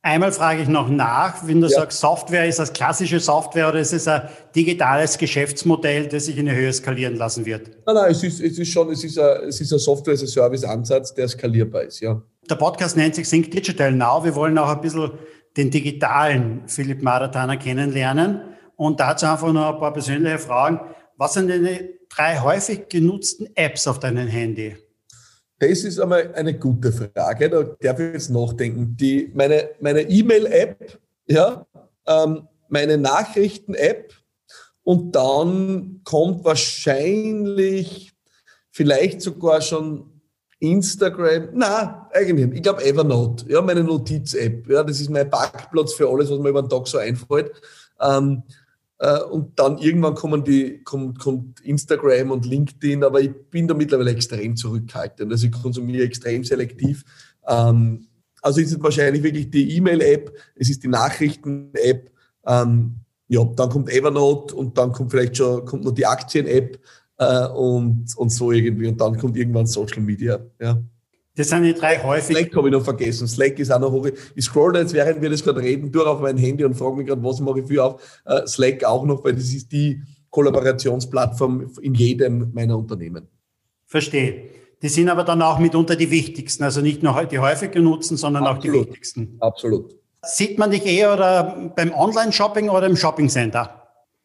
[0.01, 1.79] Einmal frage ich noch nach, wenn du ja.
[1.79, 6.45] sagst, Software, ist das klassische Software oder ist es ein digitales Geschäftsmodell, das sich in
[6.45, 7.71] die Höhe skalieren lassen wird?
[7.85, 11.27] Nein, nein, es ist, es ist schon, es ist ein, es ist ein Software-as-a-Service-Ansatz, der
[11.27, 12.21] skalierbar ist, ja.
[12.49, 14.23] Der Podcast nennt sich Think Digital Now.
[14.23, 15.11] Wir wollen auch ein bisschen
[15.55, 18.41] den digitalen Philipp Maratana kennenlernen
[18.75, 20.79] und dazu einfach noch ein paar persönliche Fragen.
[21.17, 24.75] Was sind deine drei häufig genutzten Apps auf deinem Handy?
[25.59, 27.49] Das ist einmal eine gute Frage.
[27.51, 28.97] Da darf ich jetzt nachdenken.
[28.97, 31.67] Die, meine meine E-Mail-App, ja,
[32.07, 34.13] ähm, meine Nachrichten-App
[34.81, 38.11] und dann kommt wahrscheinlich
[38.71, 40.08] vielleicht sogar schon
[40.59, 41.49] Instagram.
[41.53, 42.53] Na, eigentlich.
[42.53, 44.69] Ich glaube Evernote, ja, meine Notiz-App.
[44.69, 47.51] Ja, das ist mein Parkplatz für alles, was mir über den Tag so einfällt.
[47.99, 48.43] Ähm,
[48.99, 53.73] äh, und dann irgendwann kommen die, kommt, kommt Instagram und LinkedIn, aber ich bin da
[53.73, 55.31] mittlerweile extrem zurückhaltend.
[55.31, 57.03] Also ich konsumiere extrem selektiv.
[57.47, 58.07] Ähm,
[58.41, 62.11] also ist es wahrscheinlich wirklich die E-Mail-App, es ist die Nachrichten-App,
[62.45, 62.95] ähm,
[63.27, 66.79] ja, dann kommt Evernote und dann kommt vielleicht schon kommt noch die Aktien-App
[67.19, 70.39] äh, und, und so irgendwie und dann kommt irgendwann Social Media.
[70.59, 70.81] Ja.
[71.35, 72.35] Das sind die drei häufig.
[72.35, 73.27] Slack habe ich noch vergessen.
[73.27, 74.07] Slack ist auch noch hoch.
[74.35, 77.07] Ich scroll jetzt, während wir das gerade reden, durch auf mein Handy und frage mich
[77.07, 78.21] gerade, was mache ich für auf.
[78.27, 80.01] Uh, Slack auch noch, weil das ist die
[80.31, 83.27] Kollaborationsplattform in jedem meiner Unternehmen.
[83.85, 84.49] Verstehe.
[84.81, 88.45] Die sind aber dann auch mitunter die wichtigsten, also nicht nur die häufig genutzten, sondern
[88.45, 88.77] Absolut.
[88.77, 89.37] auch die wichtigsten.
[89.39, 89.95] Absolut.
[90.23, 93.78] Sieht man dich eher oder beim Online-Shopping oder im Shopping-Center?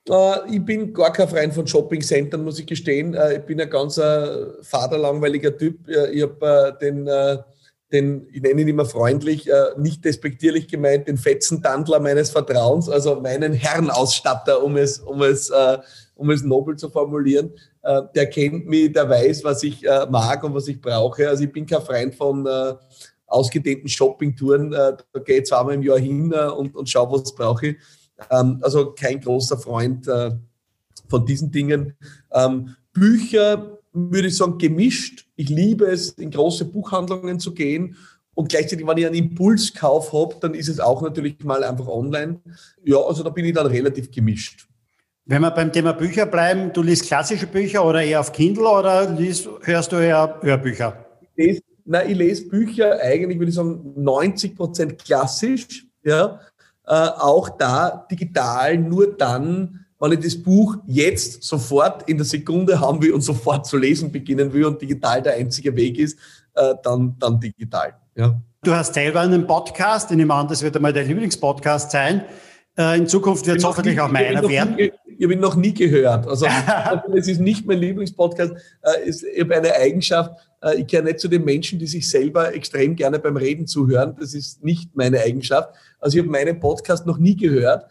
[0.09, 3.15] Äh, ich bin gar kein Freund von Shopping-Centern, muss ich gestehen.
[3.15, 5.89] Äh, ich bin ein ganz äh, vaterlangweiliger Typ.
[5.89, 7.09] Ich habe den,
[7.93, 13.53] den, ich nenne ihn immer freundlich, nicht despektierlich gemeint, den Fetzentandler meines Vertrauens, also meinen
[13.53, 15.53] Herrenausstatter, um es, um es,
[16.15, 17.53] um es nobel zu formulieren.
[18.15, 21.29] Der kennt mich, der weiß, was ich mag und was ich brauche.
[21.29, 22.49] Also ich bin kein Freund von
[23.27, 24.73] ausgedehnten Shoppingtouren.
[24.73, 27.77] Da gehe ich zweimal im Jahr hin und, und schaue, was brauche ich.
[28.31, 30.33] Ähm, also kein großer Freund äh,
[31.09, 31.95] von diesen Dingen.
[32.33, 35.27] Ähm, Bücher würde ich sagen gemischt.
[35.37, 37.97] Ich liebe es, in große Buchhandlungen zu gehen.
[38.35, 42.41] Und gleichzeitig, wenn ich einen Impulskauf habe, dann ist es auch natürlich mal einfach online.
[42.85, 44.67] Ja, also da bin ich dann relativ gemischt.
[45.27, 49.09] Wenn wir beim Thema Bücher bleiben, du liest klassische Bücher oder eher auf Kindle oder
[49.09, 51.07] liest, hörst du eher Hörbücher?
[51.37, 55.87] Ich lese, nein, ich lese Bücher eigentlich, würde ich sagen, 90 Prozent klassisch.
[56.03, 56.41] Ja,
[56.87, 63.03] auch da digital nur dann, wenn ich das Buch jetzt sofort in der Sekunde haben
[63.03, 66.19] will und sofort zu lesen beginnen will und digital der einzige Weg ist,
[66.55, 67.95] äh, dann, dann digital.
[68.15, 68.39] Ja.
[68.63, 72.25] Du hast selber einen Podcast, ich nehme an, das wird einmal dein Lieblingspodcast sein.
[72.77, 74.77] Äh, in Zukunft wird es hoffentlich auch meiner werden.
[74.77, 76.27] Nie, ich habe ihn noch nie gehört.
[76.27, 76.47] Also
[77.17, 78.53] es ist nicht mein Lieblingspodcast.
[78.83, 82.55] Äh, ich habe eine Eigenschaft, äh, ich gehöre nicht zu den Menschen, die sich selber
[82.55, 84.17] extrem gerne beim Reden zuhören.
[84.19, 85.75] Das ist nicht meine Eigenschaft.
[85.99, 87.87] Also ich habe meinen Podcast noch nie gehört.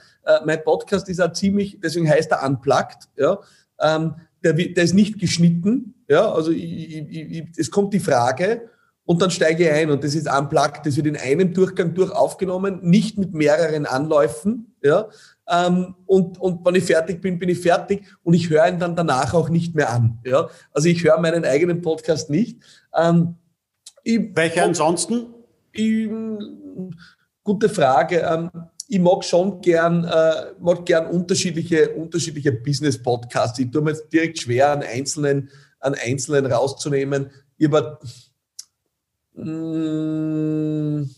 [0.46, 3.10] Mein Podcast ist auch ziemlich, deswegen heißt er Unplugged.
[3.18, 3.40] Ja.
[3.80, 5.94] Ähm, der, der ist nicht geschnitten.
[6.08, 6.32] Ja.
[6.32, 8.70] Also ich, ich, ich, es kommt die Frage
[9.06, 12.12] und dann steige ich ein und das ist unplugged, das wird in einem Durchgang durch
[12.12, 15.10] aufgenommen, nicht mit mehreren Anläufen, ja,
[15.48, 18.96] ähm, und, und wenn ich fertig bin, bin ich fertig und ich höre ihn dann
[18.96, 22.62] danach auch nicht mehr an, ja, also ich höre meinen eigenen Podcast nicht.
[22.96, 23.36] Ähm,
[24.04, 25.28] ich, Welche ansonsten?
[25.72, 26.10] Ich,
[27.44, 28.20] gute Frage.
[28.20, 28.50] Ähm,
[28.88, 33.60] ich mag schon gern, äh, mag gern unterschiedliche, unterschiedliche Business-Podcasts.
[33.60, 37.32] Ich tue mir jetzt direkt schwer, einen einzelnen, einen einzelnen rauszunehmen.
[37.58, 37.98] Ich habe
[39.36, 41.10] hm,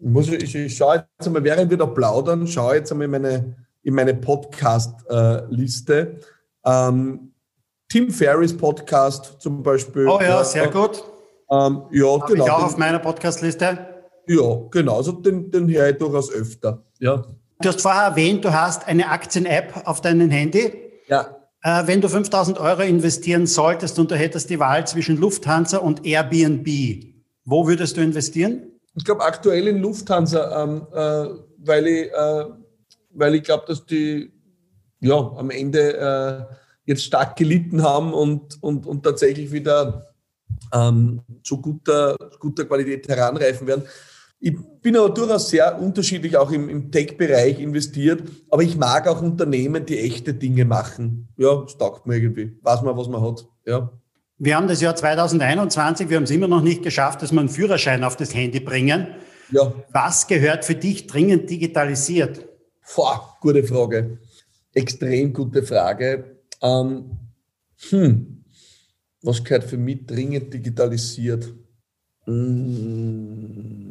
[0.00, 3.56] muss ich, ich schaue jetzt einmal, während wir da plaudern, schaue jetzt einmal in meine,
[3.82, 6.20] in meine Podcast-Liste.
[6.64, 7.32] Ähm,
[7.88, 10.08] Tim Ferris Podcast zum Beispiel.
[10.08, 11.04] Oh ja, sehr gut.
[11.50, 12.44] Ähm, ja, Hab genau.
[12.44, 13.78] Ich auch auf meiner Podcast-Liste.
[14.26, 14.96] Ja, genau.
[14.96, 16.82] Also den, den höre ich durchaus öfter.
[16.98, 17.24] Ja.
[17.60, 20.72] Du hast vorher erwähnt, du hast eine Aktien-App auf deinem Handy.
[21.06, 21.36] Ja.
[21.62, 26.04] Äh, wenn du 5000 Euro investieren solltest und du hättest die Wahl zwischen Lufthansa und
[26.04, 26.68] Airbnb,
[27.44, 28.75] wo würdest du investieren?
[28.96, 32.44] Ich glaube aktuell in Lufthansa, ähm, äh, weil ich, äh,
[33.10, 34.32] weil ich glaube, dass die
[35.00, 36.54] ja, am Ende äh,
[36.86, 40.14] jetzt stark gelitten haben und, und, und tatsächlich wieder
[40.72, 43.84] ähm, zu guter, guter Qualität heranreifen werden.
[44.38, 49.22] Ich bin aber durchaus sehr unterschiedlich auch im, im Tech-Bereich investiert, aber ich mag auch
[49.22, 51.28] Unternehmen, die echte Dinge machen.
[51.36, 52.56] Ja, das taugt mir irgendwie.
[52.62, 53.46] Weiß man, was man hat.
[53.66, 53.90] Ja.
[54.38, 57.48] Wir haben das Jahr 2021, wir haben es immer noch nicht geschafft, dass wir einen
[57.48, 59.06] Führerschein auf das Handy bringen.
[59.50, 59.72] Ja.
[59.92, 62.46] Was gehört für dich dringend digitalisiert?
[62.94, 64.18] Boah, gute Frage.
[64.74, 66.36] Extrem gute Frage.
[66.60, 67.12] Ähm,
[67.88, 68.44] hm,
[69.22, 71.54] was gehört für mich dringend digitalisiert?
[72.24, 73.86] Hm.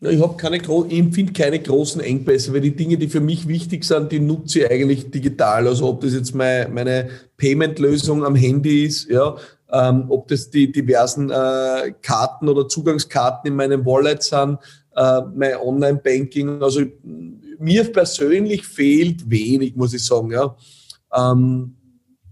[0.00, 4.12] Ich habe keine, empfinde keine großen Engpässe, weil die Dinge, die für mich wichtig sind,
[4.12, 5.66] die nutze ich eigentlich digital.
[5.66, 9.36] Also ob das jetzt meine, meine Payment-Lösung am Handy ist, ja,
[9.72, 14.58] ähm, ob das die diversen äh, Karten oder Zugangskarten in meinem Wallet sind,
[14.94, 16.62] äh, mein Online-Banking.
[16.62, 16.82] Also
[17.58, 20.30] mir persönlich fehlt wenig, muss ich sagen.
[20.30, 20.56] Ja.
[21.12, 21.74] Ähm,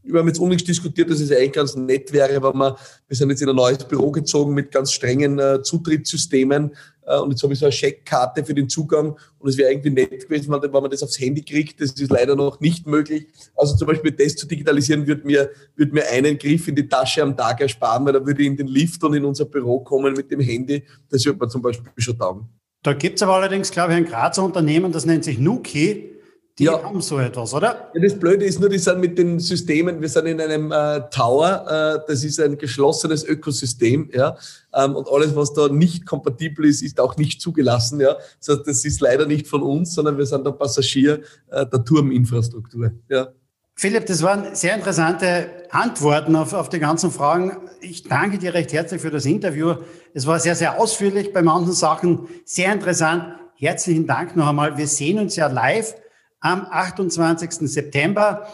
[0.05, 2.77] wir haben jetzt unlängst diskutiert, dass es eigentlich ganz nett wäre, wenn wir,
[3.09, 6.71] wir sind jetzt in ein neues Büro gezogen mit ganz strengen äh, Zutrittssystemen
[7.15, 10.29] und jetzt habe ich so eine Scheckkarte für den Zugang und es wäre irgendwie nett
[10.29, 11.81] gewesen, wenn, wenn man das aufs Handy kriegt.
[11.81, 13.29] Das ist leider noch nicht möglich.
[13.55, 17.23] Also zum Beispiel das zu digitalisieren, würde mir, würde mir einen Griff in die Tasche
[17.23, 20.15] am Tag ersparen, weil da würde ich in den Lift und in unser Büro kommen
[20.15, 20.85] mit dem Handy.
[21.09, 22.49] Das würde man zum Beispiel schon taugen.
[22.83, 26.16] Da gibt es aber allerdings, glaube ich, ein Grazer Unternehmen, das nennt sich Nuki
[26.59, 26.83] die ja.
[26.83, 27.91] haben so etwas, oder?
[27.93, 31.03] Ja, das Blöde ist nur, die sind mit den Systemen, wir sind in einem äh,
[31.11, 34.37] Tower, äh, das ist ein geschlossenes Ökosystem, ja.
[34.73, 38.17] Ähm, und alles, was da nicht kompatibel ist, ist auch nicht zugelassen, ja.
[38.39, 41.85] Das heißt, das ist leider nicht von uns, sondern wir sind der Passagier äh, der
[41.85, 43.29] Turminfrastruktur, ja.
[43.79, 47.59] Philipp, das waren sehr interessante Antworten auf, auf die ganzen Fragen.
[47.83, 49.75] Ich danke dir recht herzlich für das Interview.
[50.15, 53.35] Es war sehr, sehr ausführlich bei manchen Sachen, sehr interessant.
[53.59, 54.79] Herzlichen Dank noch einmal.
[54.79, 55.95] Wir sehen uns ja live
[56.41, 57.71] am 28.
[57.71, 58.47] September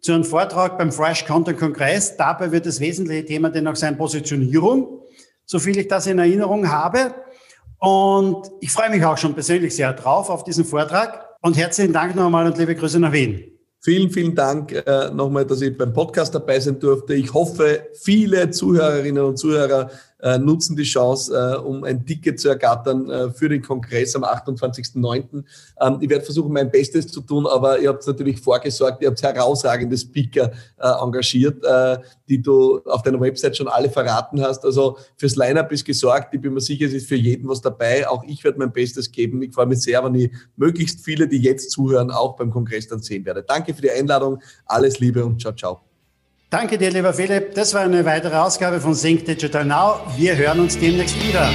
[0.00, 2.16] zu einem Vortrag beim Fresh Content Kongress.
[2.16, 5.00] Dabei wird das wesentliche Thema dennoch sein Positionierung,
[5.44, 7.14] soviel ich das in Erinnerung habe.
[7.78, 11.26] Und ich freue mich auch schon persönlich sehr drauf auf diesen Vortrag.
[11.40, 13.52] Und herzlichen Dank nochmal und liebe Grüße nach Wien.
[13.80, 17.14] Vielen, vielen Dank äh, nochmal, dass ich beim Podcast dabei sein durfte.
[17.14, 19.90] Ich hoffe, viele Zuhörerinnen und Zuhörer
[20.38, 25.44] nutzen die Chance, äh, um ein Ticket zu ergattern äh, für den Kongress am 28.09.
[25.80, 29.22] Ähm, ich werde versuchen, mein Bestes zu tun, aber ihr habt natürlich vorgesorgt, ihr habt
[29.22, 31.98] herausragende Speaker äh, engagiert, äh,
[32.28, 34.64] die du auf deiner Website schon alle verraten hast.
[34.64, 36.32] Also fürs Line-Up ist gesorgt.
[36.34, 38.08] Ich bin mir sicher, es ist für jeden was dabei.
[38.08, 39.42] Auch ich werde mein Bestes geben.
[39.42, 43.02] Ich freue mich sehr, wenn ich möglichst viele, die jetzt zuhören, auch beim Kongress dann
[43.02, 43.42] sehen werde.
[43.42, 44.40] Danke für die Einladung.
[44.66, 45.91] Alles Liebe und ciao, ciao.
[46.52, 47.54] Danke dir, lieber Philipp.
[47.54, 50.00] Das war eine weitere Ausgabe von Sync Digital Now.
[50.18, 51.48] Wir hören uns demnächst wieder.